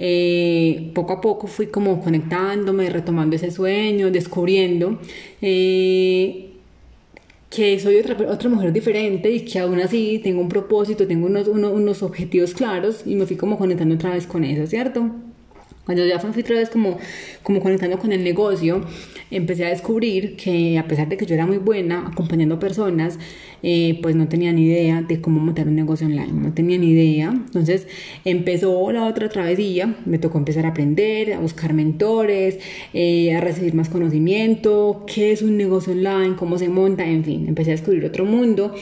Eh, 0.01 0.91
poco 0.95 1.11
a 1.11 1.19
poco 1.19 1.47
fui 1.47 1.67
como 1.67 2.01
conectándome, 2.01 2.89
retomando 2.89 3.35
ese 3.35 3.51
sueño, 3.51 4.09
descubriendo 4.09 4.97
eh, 5.41 6.48
que 7.49 7.79
soy 7.79 7.97
otra, 7.97 8.15
otra 8.31 8.49
mujer 8.49 8.71
diferente 8.73 9.31
y 9.31 9.45
que 9.45 9.59
aún 9.59 9.79
así 9.79 10.19
tengo 10.23 10.41
un 10.41 10.49
propósito, 10.49 11.07
tengo 11.07 11.27
unos, 11.27 11.47
unos, 11.47 11.73
unos 11.73 12.03
objetivos 12.03 12.53
claros 12.53 13.03
y 13.05 13.15
me 13.15 13.25
fui 13.25 13.37
como 13.37 13.57
conectando 13.57 13.95
otra 13.95 14.11
vez 14.11 14.27
con 14.27 14.43
eso, 14.43 14.67
¿cierto? 14.67 15.28
Cuando 15.89 16.05
ya 16.05 16.19
fui 16.19 16.43
otra 16.43 16.55
vez 16.55 16.69
como, 16.69 16.99
como 17.41 17.61
conectando 17.61 17.97
con 17.97 18.11
el 18.11 18.23
negocio, 18.23 18.85
empecé 19.31 19.65
a 19.65 19.69
descubrir 19.69 20.35
que 20.35 20.77
a 20.77 20.87
pesar 20.87 21.09
de 21.09 21.17
que 21.17 21.25
yo 21.25 21.33
era 21.33 21.47
muy 21.47 21.57
buena 21.57 22.05
acompañando 22.05 22.59
personas, 22.59 23.17
eh, 23.63 23.97
pues 24.03 24.15
no 24.15 24.27
tenía 24.27 24.51
ni 24.53 24.65
idea 24.65 25.01
de 25.01 25.19
cómo 25.19 25.39
montar 25.39 25.67
un 25.67 25.75
negocio 25.75 26.05
online, 26.05 26.31
no 26.31 26.53
tenía 26.53 26.77
ni 26.77 26.91
idea. 26.91 27.29
Entonces 27.29 27.87
empezó 28.23 28.91
la 28.91 29.07
otra 29.07 29.29
travesía, 29.29 29.95
me 30.05 30.19
tocó 30.19 30.37
empezar 30.37 30.67
a 30.67 30.69
aprender, 30.69 31.33
a 31.33 31.39
buscar 31.39 31.73
mentores, 31.73 32.59
eh, 32.93 33.35
a 33.35 33.41
recibir 33.41 33.73
más 33.73 33.89
conocimiento, 33.89 35.07
qué 35.11 35.31
es 35.31 35.41
un 35.41 35.57
negocio 35.57 35.93
online, 35.93 36.35
cómo 36.35 36.59
se 36.59 36.69
monta, 36.69 37.03
en 37.03 37.23
fin, 37.23 37.47
empecé 37.47 37.71
a 37.71 37.73
descubrir 37.73 38.05
otro 38.05 38.25
mundo 38.25 38.75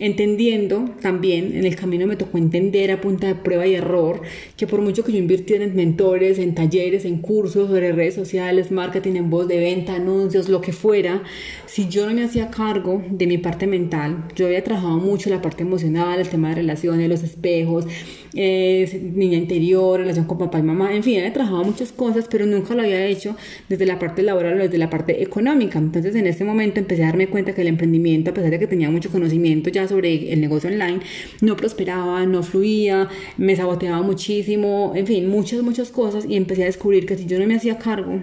entendiendo 0.00 0.90
también 1.00 1.56
en 1.56 1.66
el 1.66 1.76
camino 1.76 2.06
me 2.06 2.16
tocó 2.16 2.38
entender 2.38 2.90
a 2.90 3.00
punta 3.00 3.28
de 3.28 3.34
prueba 3.34 3.66
y 3.66 3.74
error 3.74 4.22
que 4.56 4.66
por 4.66 4.80
mucho 4.80 5.04
que 5.04 5.12
yo 5.12 5.18
invirtiera 5.18 5.62
en 5.62 5.76
mentores, 5.76 6.38
en 6.38 6.54
talleres, 6.54 7.04
en 7.04 7.18
cursos 7.18 7.68
sobre 7.68 7.92
redes 7.92 8.14
sociales, 8.14 8.72
marketing 8.72 9.16
en 9.16 9.30
voz 9.30 9.46
de 9.46 9.58
venta, 9.58 9.94
anuncios, 9.94 10.48
lo 10.48 10.60
que 10.60 10.72
fuera, 10.72 11.22
si 11.66 11.88
yo 11.88 12.06
no 12.06 12.14
me 12.14 12.24
hacía 12.24 12.50
cargo 12.50 13.02
de 13.10 13.26
mi 13.26 13.38
parte 13.38 13.66
mental, 13.66 14.24
yo 14.34 14.46
había 14.46 14.64
trabajado 14.64 14.98
mucho 14.98 15.30
la 15.30 15.42
parte 15.42 15.62
emocional, 15.62 16.18
el 16.18 16.28
tema 16.28 16.48
de 16.48 16.56
relaciones, 16.56 17.08
los 17.08 17.22
espejos, 17.22 17.86
eh, 18.34 19.10
niña 19.14 19.38
interior, 19.38 20.00
relación 20.00 20.26
con 20.26 20.38
papá 20.38 20.58
y 20.58 20.62
mamá, 20.62 20.94
en 20.94 21.02
fin, 21.02 21.18
había 21.18 21.32
trabajado 21.32 21.64
muchas 21.64 21.92
cosas, 21.92 22.26
pero 22.30 22.46
nunca 22.46 22.74
lo 22.74 22.82
había 22.82 23.04
hecho 23.06 23.36
desde 23.68 23.86
la 23.86 23.98
parte 23.98 24.22
laboral 24.22 24.60
o 24.60 24.62
desde 24.62 24.78
la 24.78 24.90
parte 24.90 25.22
económica. 25.22 25.78
Entonces 25.78 26.14
en 26.14 26.26
ese 26.26 26.44
momento 26.44 26.80
empecé 26.80 27.02
a 27.04 27.06
darme 27.06 27.28
cuenta 27.28 27.54
que 27.54 27.62
el 27.62 27.68
emprendimiento, 27.68 28.30
a 28.30 28.34
pesar 28.34 28.50
de 28.50 28.58
que 28.58 28.66
tenía 28.66 28.90
mucho 28.90 29.10
conocimiento 29.10 29.70
ya 29.70 29.88
sobre 29.88 30.32
el 30.32 30.40
negocio 30.40 30.70
online, 30.70 31.00
no 31.40 31.56
prosperaba, 31.56 32.24
no 32.26 32.42
fluía, 32.42 33.08
me 33.36 33.56
saboteaba 33.56 34.02
muchísimo, 34.02 34.92
en 34.94 35.06
fin, 35.06 35.28
muchas, 35.28 35.62
muchas 35.62 35.90
cosas 35.90 36.24
y 36.28 36.36
empecé 36.36 36.62
a 36.62 36.66
descubrir 36.66 37.06
que 37.06 37.16
si 37.16 37.26
yo 37.26 37.38
no 37.38 37.46
me 37.46 37.56
hacía 37.56 37.78
cargo 37.78 38.20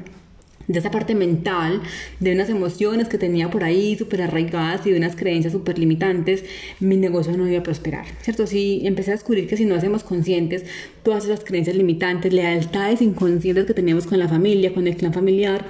de 0.67 0.80
esa 0.80 0.91
parte 0.91 1.15
mental, 1.15 1.82
de 2.19 2.34
unas 2.34 2.49
emociones 2.49 3.08
que 3.08 3.17
tenía 3.17 3.49
por 3.49 3.63
ahí 3.63 3.95
súper 3.97 4.21
arraigadas 4.21 4.86
y 4.86 4.91
de 4.91 4.97
unas 4.97 5.15
creencias 5.15 5.53
súper 5.53 5.80
limitantes, 5.80 6.43
mi 6.80 6.97
negocio 6.97 7.36
no 7.38 7.47
iba 7.47 7.60
a 7.60 7.63
prosperar, 7.63 8.06
¿cierto? 8.21 8.47
Sí, 8.47 8.82
empecé 8.84 9.12
a 9.12 9.13
descubrir 9.15 9.47
que 9.47 9.58
si 9.58 9.65
no 9.65 9.75
hacemos 9.75 10.03
conscientes 10.03 10.65
todas 11.03 11.25
esas 11.25 11.43
creencias 11.43 11.75
limitantes, 11.75 12.34
lealtades 12.34 13.01
inconscientes 13.01 13.65
que 13.65 13.73
tenemos 13.73 14.06
con 14.06 14.19
la 14.19 14.27
familia, 14.27 14.73
con 14.73 14.88
el 14.88 14.95
clan 14.97 15.13
familiar 15.13 15.65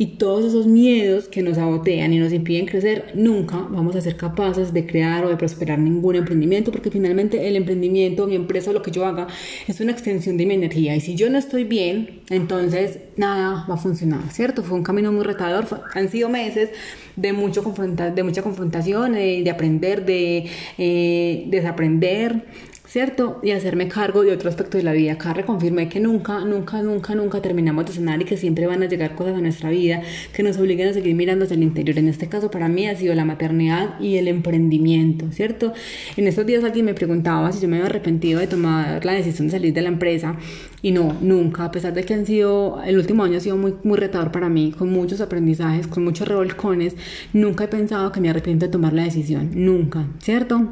y 0.00 0.06
todos 0.16 0.46
esos 0.46 0.66
miedos 0.66 1.28
que 1.28 1.42
nos 1.42 1.56
sabotean 1.56 2.10
y 2.14 2.18
nos 2.18 2.32
impiden 2.32 2.64
crecer, 2.64 3.12
nunca 3.14 3.58
vamos 3.68 3.94
a 3.96 4.00
ser 4.00 4.16
capaces 4.16 4.72
de 4.72 4.86
crear 4.86 5.26
o 5.26 5.28
de 5.28 5.36
prosperar 5.36 5.78
ningún 5.78 6.16
emprendimiento, 6.16 6.72
porque 6.72 6.90
finalmente 6.90 7.46
el 7.46 7.54
emprendimiento, 7.54 8.26
mi 8.26 8.34
empresa, 8.34 8.72
lo 8.72 8.80
que 8.80 8.92
yo 8.92 9.04
haga, 9.04 9.26
es 9.68 9.78
una 9.78 9.92
extensión 9.92 10.38
de 10.38 10.46
mi 10.46 10.54
energía 10.54 10.96
y 10.96 11.02
si 11.02 11.16
yo 11.16 11.28
no 11.28 11.36
estoy 11.36 11.64
bien, 11.64 12.22
entonces 12.30 13.00
nada 13.18 13.66
va 13.68 13.74
a 13.74 13.76
funcionar, 13.76 14.22
¿cierto? 14.32 14.62
Fue 14.62 14.78
un 14.78 14.84
camino 14.84 15.12
muy 15.12 15.22
retador, 15.22 15.66
han 15.92 16.08
sido 16.08 16.30
meses 16.30 16.70
de, 17.16 17.34
mucho 17.34 17.62
confronta 17.62 18.10
de 18.10 18.22
mucha 18.22 18.40
confrontación, 18.40 19.12
de, 19.12 19.42
de 19.42 19.50
aprender, 19.50 20.06
de 20.06 20.46
eh, 20.78 21.44
desaprender, 21.48 22.46
¿cierto? 22.90 23.38
Y 23.44 23.52
hacerme 23.52 23.86
cargo 23.86 24.22
de 24.24 24.32
otro 24.32 24.48
aspecto 24.48 24.76
de 24.76 24.82
la 24.82 24.92
vida. 24.92 25.12
Acá 25.12 25.32
reconfirmé 25.32 25.88
que 25.88 26.00
nunca, 26.00 26.40
nunca, 26.40 26.82
nunca, 26.82 27.14
nunca 27.14 27.40
terminamos 27.40 27.86
de 27.86 27.92
sanar 27.92 28.20
y 28.20 28.24
que 28.24 28.36
siempre 28.36 28.66
van 28.66 28.82
a 28.82 28.86
llegar 28.86 29.14
cosas 29.14 29.36
a 29.36 29.40
nuestra 29.40 29.70
vida 29.70 30.02
que 30.32 30.42
nos 30.42 30.58
obliguen 30.58 30.88
a 30.88 30.92
seguir 30.92 31.14
mirando 31.14 31.44
hacia 31.44 31.54
el 31.54 31.62
interior. 31.62 31.96
En 31.98 32.08
este 32.08 32.28
caso, 32.28 32.50
para 32.50 32.68
mí 32.68 32.88
ha 32.88 32.96
sido 32.96 33.14
la 33.14 33.24
maternidad 33.24 34.00
y 34.00 34.16
el 34.16 34.26
emprendimiento, 34.26 35.30
¿cierto? 35.30 35.72
En 36.16 36.26
estos 36.26 36.44
días 36.46 36.64
alguien 36.64 36.84
me 36.84 36.94
preguntaba 36.94 37.52
si 37.52 37.60
yo 37.60 37.68
me 37.68 37.76
había 37.76 37.86
arrepentido 37.86 38.40
de 38.40 38.48
tomar 38.48 39.04
la 39.04 39.12
decisión 39.12 39.46
de 39.46 39.52
salir 39.52 39.72
de 39.72 39.82
la 39.82 39.88
empresa 39.88 40.36
y 40.82 40.90
no, 40.90 41.16
nunca, 41.20 41.66
a 41.66 41.70
pesar 41.70 41.94
de 41.94 42.02
que 42.02 42.14
han 42.14 42.26
sido, 42.26 42.82
el 42.84 42.96
último 42.96 43.22
año 43.22 43.36
ha 43.36 43.40
sido 43.40 43.56
muy, 43.56 43.74
muy 43.84 43.98
retador 43.98 44.32
para 44.32 44.48
mí, 44.48 44.74
con 44.76 44.90
muchos 44.90 45.20
aprendizajes, 45.20 45.86
con 45.86 46.02
muchos 46.02 46.26
revolcones, 46.26 46.96
nunca 47.32 47.64
he 47.64 47.68
pensado 47.68 48.10
que 48.10 48.20
me 48.20 48.30
arrepiento 48.30 48.66
de 48.66 48.72
tomar 48.72 48.94
la 48.94 49.04
decisión, 49.04 49.50
nunca, 49.54 50.08
¿cierto? 50.18 50.68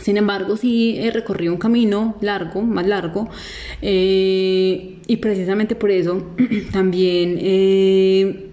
Sin 0.00 0.16
embargo, 0.16 0.56
sí 0.56 0.96
he 0.98 1.10
recorrido 1.10 1.52
un 1.52 1.58
camino 1.58 2.16
largo, 2.22 2.62
más 2.62 2.86
largo, 2.86 3.28
eh, 3.82 4.96
y 5.06 5.16
precisamente 5.18 5.74
por 5.74 5.90
eso 5.90 6.34
también 6.72 7.36
eh, 7.40 8.50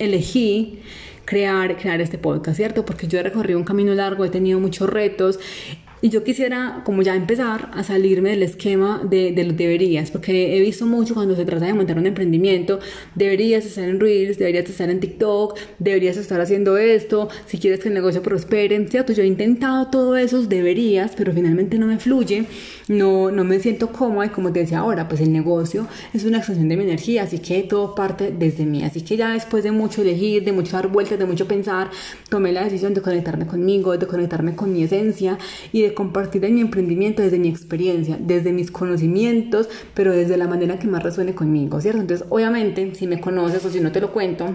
elegí 0.00 0.80
crear, 1.24 1.76
crear 1.76 2.00
este 2.00 2.18
podcast, 2.18 2.56
¿cierto? 2.56 2.84
Porque 2.84 3.06
yo 3.06 3.20
he 3.20 3.22
recorrido 3.22 3.58
un 3.58 3.64
camino 3.64 3.94
largo, 3.94 4.24
he 4.24 4.28
tenido 4.28 4.58
muchos 4.58 4.90
retos 4.90 5.38
y 6.02 6.08
yo 6.10 6.24
quisiera 6.24 6.82
como 6.84 7.02
ya 7.02 7.14
empezar 7.14 7.70
a 7.72 7.84
salirme 7.84 8.30
del 8.30 8.42
esquema 8.42 9.00
de, 9.08 9.30
de 9.30 9.44
los 9.44 9.56
deberías, 9.56 10.10
porque 10.10 10.56
he 10.56 10.60
visto 10.60 10.84
mucho 10.84 11.14
cuando 11.14 11.36
se 11.36 11.44
trata 11.44 11.66
de 11.66 11.74
montar 11.74 11.96
un 11.96 12.06
emprendimiento, 12.06 12.80
deberías 13.14 13.64
estar 13.64 13.88
en 13.88 14.00
Reels, 14.00 14.36
deberías 14.36 14.68
estar 14.68 14.90
en 14.90 14.98
TikTok, 14.98 15.56
deberías 15.78 16.16
estar 16.16 16.40
haciendo 16.40 16.76
esto, 16.76 17.28
si 17.46 17.58
quieres 17.58 17.78
que 17.78 17.88
el 17.88 17.94
negocio 17.94 18.20
prospere, 18.20 18.84
¿cierto? 18.88 19.12
Yo 19.12 19.22
he 19.22 19.26
intentado 19.26 19.86
todos 19.90 20.18
esos 20.18 20.48
deberías, 20.48 21.12
pero 21.16 21.32
finalmente 21.32 21.78
no 21.78 21.86
me 21.86 22.00
fluye, 22.00 22.46
no, 22.88 23.30
no 23.30 23.44
me 23.44 23.60
siento 23.60 23.92
cómoda 23.92 24.26
y 24.26 24.30
como 24.30 24.52
te 24.52 24.58
decía 24.58 24.80
ahora, 24.80 25.08
pues 25.08 25.20
el 25.20 25.32
negocio 25.32 25.86
es 26.12 26.24
una 26.24 26.38
extensión 26.38 26.68
de 26.68 26.76
mi 26.76 26.82
energía, 26.82 27.22
así 27.22 27.38
que 27.38 27.62
todo 27.62 27.94
parte 27.94 28.34
desde 28.36 28.66
mí, 28.66 28.82
así 28.82 29.02
que 29.02 29.16
ya 29.16 29.34
después 29.34 29.62
de 29.62 29.70
mucho 29.70 30.02
elegir, 30.02 30.42
de 30.44 30.50
mucho 30.50 30.72
dar 30.72 30.88
vueltas, 30.88 31.16
de 31.16 31.26
mucho 31.26 31.46
pensar, 31.46 31.90
tomé 32.28 32.50
la 32.50 32.64
decisión 32.64 32.92
de 32.92 33.02
conectarme 33.02 33.46
conmigo, 33.46 33.96
de 33.96 34.06
conectarme 34.08 34.56
con 34.56 34.72
mi 34.72 34.82
esencia 34.82 35.38
y 35.72 35.82
de 35.82 35.91
compartir 35.94 36.44
en 36.44 36.54
mi 36.54 36.60
emprendimiento 36.60 37.22
desde 37.22 37.38
mi 37.38 37.48
experiencia, 37.48 38.18
desde 38.20 38.52
mis 38.52 38.70
conocimientos, 38.70 39.68
pero 39.94 40.12
desde 40.12 40.36
la 40.36 40.48
manera 40.48 40.78
que 40.78 40.86
más 40.86 41.02
resuene 41.02 41.34
conmigo, 41.34 41.80
¿cierto? 41.80 42.00
Entonces, 42.00 42.26
obviamente, 42.30 42.94
si 42.94 43.06
me 43.06 43.20
conoces 43.20 43.64
o 43.64 43.70
si 43.70 43.80
no 43.80 43.92
te 43.92 44.00
lo 44.00 44.12
cuento, 44.12 44.46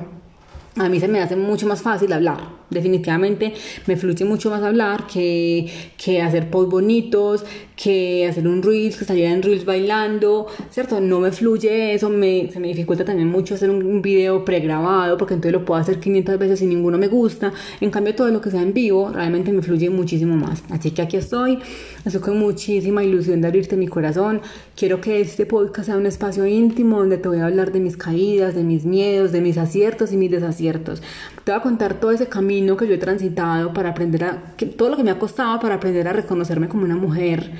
a 0.75 0.89
mí 0.89 0.99
se 0.99 1.07
me 1.07 1.19
hace 1.19 1.35
mucho 1.35 1.67
más 1.67 1.81
fácil 1.81 2.13
hablar. 2.13 2.37
Definitivamente 2.69 3.53
me 3.87 3.97
fluye 3.97 4.25
mucho 4.25 4.49
más 4.49 4.61
hablar 4.61 5.07
que, 5.07 5.67
que 5.97 6.21
hacer 6.21 6.49
posts 6.49 6.71
bonitos, 6.71 7.45
que 7.77 8.27
hacer 8.27 8.47
un 8.47 8.63
reels, 8.63 8.97
que 8.97 9.05
salir 9.05 9.25
en 9.25 9.43
reels 9.43 9.63
bailando, 9.63 10.47
¿cierto? 10.71 10.99
No 10.99 11.19
me 11.19 11.31
fluye 11.31 11.93
eso, 11.93 12.09
me, 12.09 12.49
se 12.51 12.59
me 12.59 12.69
dificulta 12.69 13.05
también 13.05 13.29
mucho 13.29 13.53
hacer 13.53 13.69
un, 13.69 14.01
video 14.01 14.43
pregrabado 14.43 15.17
porque 15.17 15.35
entonces 15.35 15.53
lo 15.53 15.65
puedo 15.65 15.79
hacer 15.79 15.99
500 15.99 16.37
veces 16.39 16.61
y 16.61 16.65
ninguno 16.65 16.97
me 16.97 17.07
gusta. 17.07 17.53
En 17.79 17.91
cambio, 17.91 18.15
todo 18.15 18.29
lo 18.29 18.41
que 18.41 18.51
sea 18.51 18.61
en 18.61 18.73
vivo 18.73 19.11
realmente 19.13 19.51
me 19.51 19.61
fluye 19.61 19.89
muchísimo 19.89 20.35
más. 20.35 20.63
Así 20.71 20.91
que 20.91 21.03
aquí 21.03 21.17
estoy, 21.17 21.59
estoy 22.03 22.21
con 22.21 22.39
muchísima 22.39 23.03
ilusión 23.03 23.41
de 23.41 23.47
abrirte 23.47 23.77
mi 23.77 23.87
corazón. 23.87 24.41
Quiero 24.75 24.99
que 24.99 25.21
este 25.21 25.45
podcast 25.45 25.87
sea 25.87 25.97
un 25.97 26.07
espacio 26.07 26.45
íntimo 26.47 26.99
donde 26.99 27.17
te 27.17 27.27
voy 27.27 27.39
a 27.39 27.45
hablar 27.45 27.71
de 27.71 27.79
mis 27.79 27.95
caídas, 27.95 28.55
de 28.55 28.63
mis 28.63 28.85
miedos, 28.85 29.31
de 29.31 29.41
mis 29.41 29.57
aciertos 29.57 30.11
y 30.11 30.17
mis 30.17 30.31
desaciertos. 30.31 31.03
Te 31.47 31.53
voy 31.53 31.61
a 31.61 31.63
contar 31.63 31.93
todo 31.93 32.11
ese 32.11 32.27
camino 32.27 32.75
que 32.75 32.89
yo 32.89 32.95
he 32.95 32.97
transitado 32.97 33.71
para 33.71 33.91
aprender 33.91 34.25
a, 34.25 34.53
todo 34.75 34.89
lo 34.89 34.97
que 34.97 35.03
me 35.05 35.11
ha 35.11 35.17
costado 35.17 35.57
para 35.61 35.75
aprender 35.75 36.05
a 36.09 36.11
reconocerme 36.11 36.67
como 36.67 36.83
una 36.83 36.97
mujer 36.97 37.53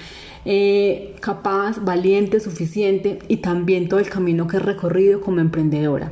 eh, 0.43 1.15
capaz, 1.21 1.81
valiente, 1.81 2.41
suficiente 2.41 3.19
y 3.29 3.37
también 3.37 3.87
todo 3.87 4.01
el 4.01 4.09
camino 4.09 4.45
que 4.45 4.57
he 4.57 4.59
recorrido 4.59 5.21
como 5.21 5.39
emprendedora. 5.39 6.11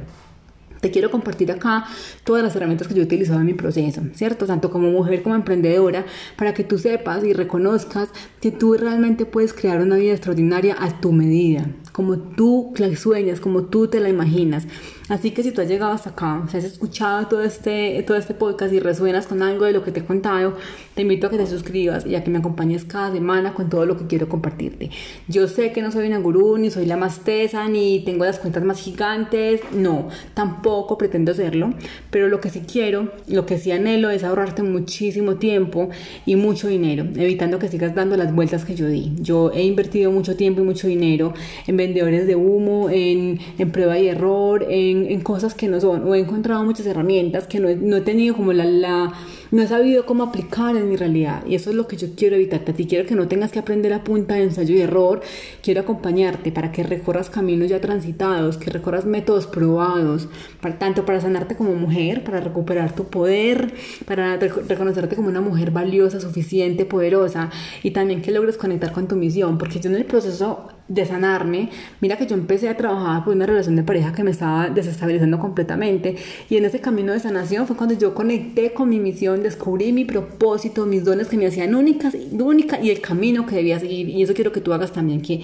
Te 0.80 0.90
quiero 0.90 1.12
compartir 1.12 1.52
acá 1.52 1.86
todas 2.24 2.44
las 2.44 2.56
herramientas 2.56 2.88
que 2.88 2.94
yo 2.94 3.02
he 3.02 3.06
utilizado 3.06 3.42
en 3.42 3.46
mi 3.48 3.56
proceso, 3.56 4.04
¿cierto? 4.14 4.46
Tanto 4.46 4.70
como 4.70 4.90
mujer 4.92 5.22
como 5.22 5.36
emprendedora, 5.36 6.06
para 6.38 6.54
que 6.54 6.64
tú 6.64 6.78
sepas 6.78 7.26
y 7.26 7.34
reconozcas 7.34 8.08
que 8.40 8.52
tú 8.52 8.76
realmente 8.76 9.26
puedes 9.26 9.52
crear 9.52 9.82
una 9.82 9.98
vida 9.98 10.14
extraordinaria 10.14 10.78
a 10.80 11.02
tu 11.02 11.12
medida, 11.12 11.66
como 11.92 12.20
tú 12.20 12.72
la 12.78 12.96
sueñas, 12.96 13.42
como 13.42 13.64
tú 13.64 13.88
te 13.88 14.00
la 14.00 14.10
imaginas. 14.10 14.66
Así 15.08 15.32
que 15.32 15.44
si 15.44 15.52
tú 15.52 15.62
has 15.62 15.68
llegado 15.68 15.92
hasta 15.92 16.10
acá, 16.10 16.44
si 16.50 16.58
has 16.58 16.64
escuchado 16.64 17.28
todo 17.28 17.44
este, 17.44 18.02
todo 18.08 18.18
este 18.18 18.34
podcast 18.34 18.74
y 18.74 18.80
resuenas 18.80 19.28
con 19.28 19.44
algo 19.44 19.66
de 19.66 19.72
lo 19.72 19.84
que 19.84 19.92
te 19.92 20.00
he 20.00 20.04
contado, 20.04 20.56
te 20.96 21.04
invito 21.04 21.28
a 21.28 21.30
que 21.30 21.38
te 21.38 21.46
suscribas 21.46 22.08
y 22.08 22.16
a 22.16 22.24
que 22.24 22.32
me 22.32 22.40
acompañes 22.40 22.86
cada 22.86 23.12
semana 23.12 23.54
con 23.54 23.70
todo 23.70 23.86
lo 23.86 23.98
que 23.98 24.08
quiero 24.08 24.28
compartirte. 24.28 24.90
Yo 25.28 25.48
sé 25.48 25.72
que 25.74 25.84
no 25.84 25.92
soy 25.92 26.08
una 26.08 26.18
gurú, 26.18 26.58
ni 26.58 26.72
soy 26.72 26.88
la 26.88 26.98
más 26.98 27.20
tesa, 27.20 27.70
ni 27.70 28.00
tengo 28.00 28.26
las 28.26 28.40
cuentas 28.40 28.64
más 28.64 28.80
gigantes, 28.80 29.62
no, 29.72 30.08
tampoco 30.34 30.98
pretendo 30.98 31.36
serlo, 31.36 31.76
pero 32.10 32.28
lo 32.28 32.42
que 32.42 32.50
sí 32.50 32.62
quiero, 32.62 33.12
lo 33.28 33.46
que 33.46 33.60
sí 33.60 33.72
anhelo 33.72 34.10
es 34.10 34.24
ahorrarte 34.24 34.64
muchísimo 34.64 35.36
tiempo 35.36 35.90
y 36.26 36.36
mucho 36.36 36.68
dinero, 36.68 37.06
evitando 37.16 37.60
que 37.60 37.68
sigas 37.68 37.94
dando 37.94 38.18
las 38.18 38.34
vueltas 38.34 38.66
que 38.66 38.74
yo 38.74 38.88
di. 38.88 39.14
Yo 39.20 39.52
he 39.52 39.62
invertido 39.62 40.12
mucho 40.12 40.36
tiempo 40.36 40.62
y 40.62 40.64
mucho 40.64 40.88
dinero 40.88 41.36
en 41.68 41.78
vendedores 41.78 42.26
de 42.26 42.36
humo, 42.36 42.90
en, 42.90 43.40
en 43.60 43.72
prueba 43.72 44.00
y 44.00 44.08
error, 44.08 44.66
en 44.68 44.95
en, 45.04 45.22
cosas 45.22 45.54
que 45.54 45.68
no 45.68 45.80
son, 45.82 46.08
o 46.08 46.16
he 46.16 46.20
encontrado 46.20 46.64
muchas 46.64 46.86
herramientas 46.86 47.48
que 47.48 47.60
no 47.60 47.70
no 47.76 47.98
he 47.98 48.02
tenido 48.02 48.36
como 48.36 48.54
la, 48.54 48.66
la, 48.66 49.14
no 49.56 49.62
he 49.62 49.68
sabido 49.68 50.06
cómo 50.06 50.24
aplicar 50.24 50.76
en 50.76 50.90
mi 50.90 50.98
realidad. 50.98 51.46
Y 51.48 51.56
eso 51.56 51.70
es 51.70 51.78
lo 51.78 51.88
que 51.88 51.96
yo 51.96 52.10
quiero 52.14 52.36
evitarte 52.36 52.74
a 52.74 52.76
ti. 52.76 52.88
Quiero 52.88 53.08
que 53.08 53.16
no 53.16 53.30
tengas 53.30 53.54
que 53.54 53.60
aprender 53.60 53.94
a 53.94 54.04
punta 54.04 54.34
de 54.34 54.44
ensayo 54.44 54.76
y 54.76 54.82
error. 54.82 55.22
Quiero 55.64 55.80
acompañarte 55.80 56.52
para 56.52 56.74
que 56.74 56.84
recorras 56.84 57.30
caminos 57.30 57.70
ya 57.70 57.80
transitados, 57.80 58.58
que 58.58 58.70
recorras 58.70 59.06
métodos 59.06 59.48
probados, 59.48 60.28
para, 60.60 60.78
tanto 60.78 61.06
para 61.06 61.22
sanarte 61.22 61.56
como 61.56 61.74
mujer, 61.74 62.26
para 62.26 62.42
recuperar 62.42 62.96
tu 62.96 63.06
poder, 63.06 63.74
para 64.06 64.36
reconocerte 64.36 65.16
como 65.16 65.30
una 65.30 65.40
mujer 65.40 65.72
valiosa, 65.72 66.20
suficiente, 66.20 66.84
poderosa, 66.84 67.50
y 67.82 67.92
también 67.92 68.22
que 68.22 68.32
logres 68.32 68.58
conectar 68.58 68.92
con 68.92 69.08
tu 69.08 69.16
misión, 69.16 69.58
porque 69.58 69.80
yo 69.80 69.90
en 69.90 69.96
el 69.96 70.04
proceso 70.04 70.68
de 70.88 71.06
sanarme, 71.06 71.72
mira 72.00 72.16
que 72.16 72.28
yo 72.28 72.36
empecé 72.36 72.70
a 72.70 72.78
trabajar 72.78 73.24
por 73.24 73.36
una 73.36 73.48
relación 73.48 73.76
de 73.76 73.84
pareja 73.84 74.14
que 74.14 74.24
me 74.24 74.30
estaba 74.30 74.70
desestabilizando 74.70 75.40
completamente 75.40 76.16
y 76.48 76.58
en 76.58 76.66
ese 76.66 76.80
camino 76.80 77.12
de 77.12 77.20
sanación 77.20 77.66
fue 77.66 77.76
cuando 77.76 77.96
yo 77.96 78.14
conecté 78.14 78.72
con 78.72 78.90
mi 78.90 79.00
misión, 79.00 79.42
descubrí 79.46 79.94
mi 79.94 80.06
propósito, 80.06 80.86
mis 80.86 81.06
dones 81.06 81.28
que 81.28 81.38
me 81.38 81.48
hacían 81.48 81.74
únicas, 81.74 82.16
única 82.32 82.80
y 82.82 82.90
el 82.90 83.02
camino 83.02 83.46
que 83.46 83.56
debía 83.56 83.80
seguir. 83.80 84.10
Y 84.10 84.22
eso 84.22 84.34
quiero 84.34 84.52
que 84.52 84.62
tú 84.62 84.74
hagas 84.74 84.92
también, 84.92 85.22
que 85.22 85.42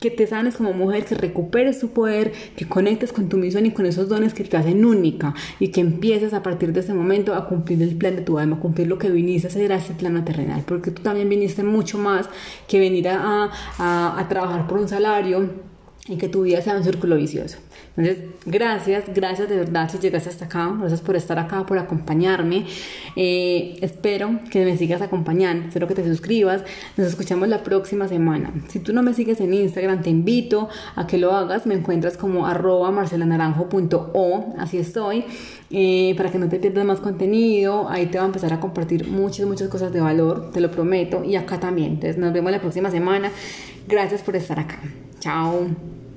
que 0.00 0.10
te 0.10 0.26
sanes 0.26 0.56
como 0.56 0.72
mujer, 0.72 1.04
que 1.04 1.14
recuperes 1.14 1.78
tu 1.78 1.88
poder, 1.88 2.32
que 2.56 2.66
conectes 2.66 3.12
con 3.12 3.28
tu 3.28 3.36
misión 3.36 3.66
y 3.66 3.72
con 3.72 3.84
esos 3.84 4.08
dones 4.08 4.32
que 4.32 4.44
te 4.44 4.56
hacen 4.56 4.84
única. 4.84 5.34
Y 5.58 5.68
que 5.68 5.80
empieces 5.80 6.32
a 6.32 6.42
partir 6.42 6.72
de 6.72 6.80
ese 6.80 6.94
momento 6.94 7.34
a 7.34 7.46
cumplir 7.46 7.82
el 7.82 7.94
plan 7.96 8.16
de 8.16 8.22
tu 8.22 8.38
alma, 8.38 8.56
a 8.56 8.60
cumplir 8.60 8.88
lo 8.88 8.98
que 8.98 9.10
viniste 9.10 9.46
a 9.46 9.50
hacer 9.50 9.72
a 9.72 9.76
ese 9.76 9.92
plano 9.92 10.24
terrenal, 10.24 10.64
porque 10.66 10.90
tú 10.90 11.02
también 11.02 11.28
viniste 11.28 11.62
mucho 11.62 11.98
más 11.98 12.28
que 12.66 12.80
venir 12.80 13.08
a, 13.08 13.50
a, 13.78 14.18
a 14.18 14.28
trabajar 14.28 14.66
por 14.66 14.78
un 14.78 14.88
salario 14.88 15.69
y 16.08 16.16
que 16.16 16.28
tu 16.28 16.42
vida 16.42 16.60
sea 16.62 16.76
un 16.76 16.84
círculo 16.84 17.16
vicioso. 17.16 17.58
Entonces, 17.96 18.24
gracias, 18.46 19.04
gracias 19.14 19.48
de 19.48 19.56
verdad 19.56 19.90
si 19.90 19.98
llegaste 19.98 20.30
hasta 20.30 20.46
acá, 20.46 20.74
gracias 20.78 21.00
por 21.00 21.16
estar 21.16 21.38
acá, 21.38 21.66
por 21.66 21.78
acompañarme. 21.78 22.66
Eh, 23.16 23.78
espero 23.82 24.40
que 24.50 24.64
me 24.64 24.76
sigas 24.76 25.02
acompañando, 25.02 25.68
espero 25.68 25.86
que 25.86 25.94
te 25.94 26.04
suscribas. 26.04 26.62
Nos 26.96 27.08
escuchamos 27.08 27.48
la 27.48 27.62
próxima 27.62 28.08
semana. 28.08 28.52
Si 28.68 28.78
tú 28.78 28.92
no 28.92 29.02
me 29.02 29.12
sigues 29.12 29.40
en 29.40 29.52
Instagram, 29.52 30.02
te 30.02 30.10
invito 30.10 30.68
a 30.94 31.06
que 31.06 31.18
lo 31.18 31.32
hagas. 31.32 31.66
Me 31.66 31.74
encuentras 31.74 32.16
como 32.16 32.46
arroba 32.46 32.90
marcelanaranjo.o, 32.90 34.54
así 34.58 34.78
estoy, 34.78 35.24
eh, 35.70 36.14
para 36.16 36.30
que 36.30 36.38
no 36.38 36.48
te 36.48 36.58
pierdas 36.58 36.84
más 36.84 37.00
contenido. 37.00 37.88
Ahí 37.90 38.06
te 38.06 38.18
voy 38.18 38.24
a 38.24 38.26
empezar 38.26 38.52
a 38.52 38.60
compartir 38.60 39.08
muchas, 39.08 39.46
muchas 39.46 39.68
cosas 39.68 39.92
de 39.92 40.00
valor, 40.00 40.50
te 40.52 40.60
lo 40.60 40.70
prometo, 40.70 41.24
y 41.24 41.36
acá 41.36 41.60
también. 41.60 41.92
Entonces, 41.92 42.16
nos 42.16 42.32
vemos 42.32 42.50
la 42.50 42.60
próxima 42.60 42.90
semana. 42.90 43.30
Gracias 43.86 44.22
por 44.22 44.36
estar 44.36 44.58
acá. 44.58 44.80
Chao. 45.20 45.99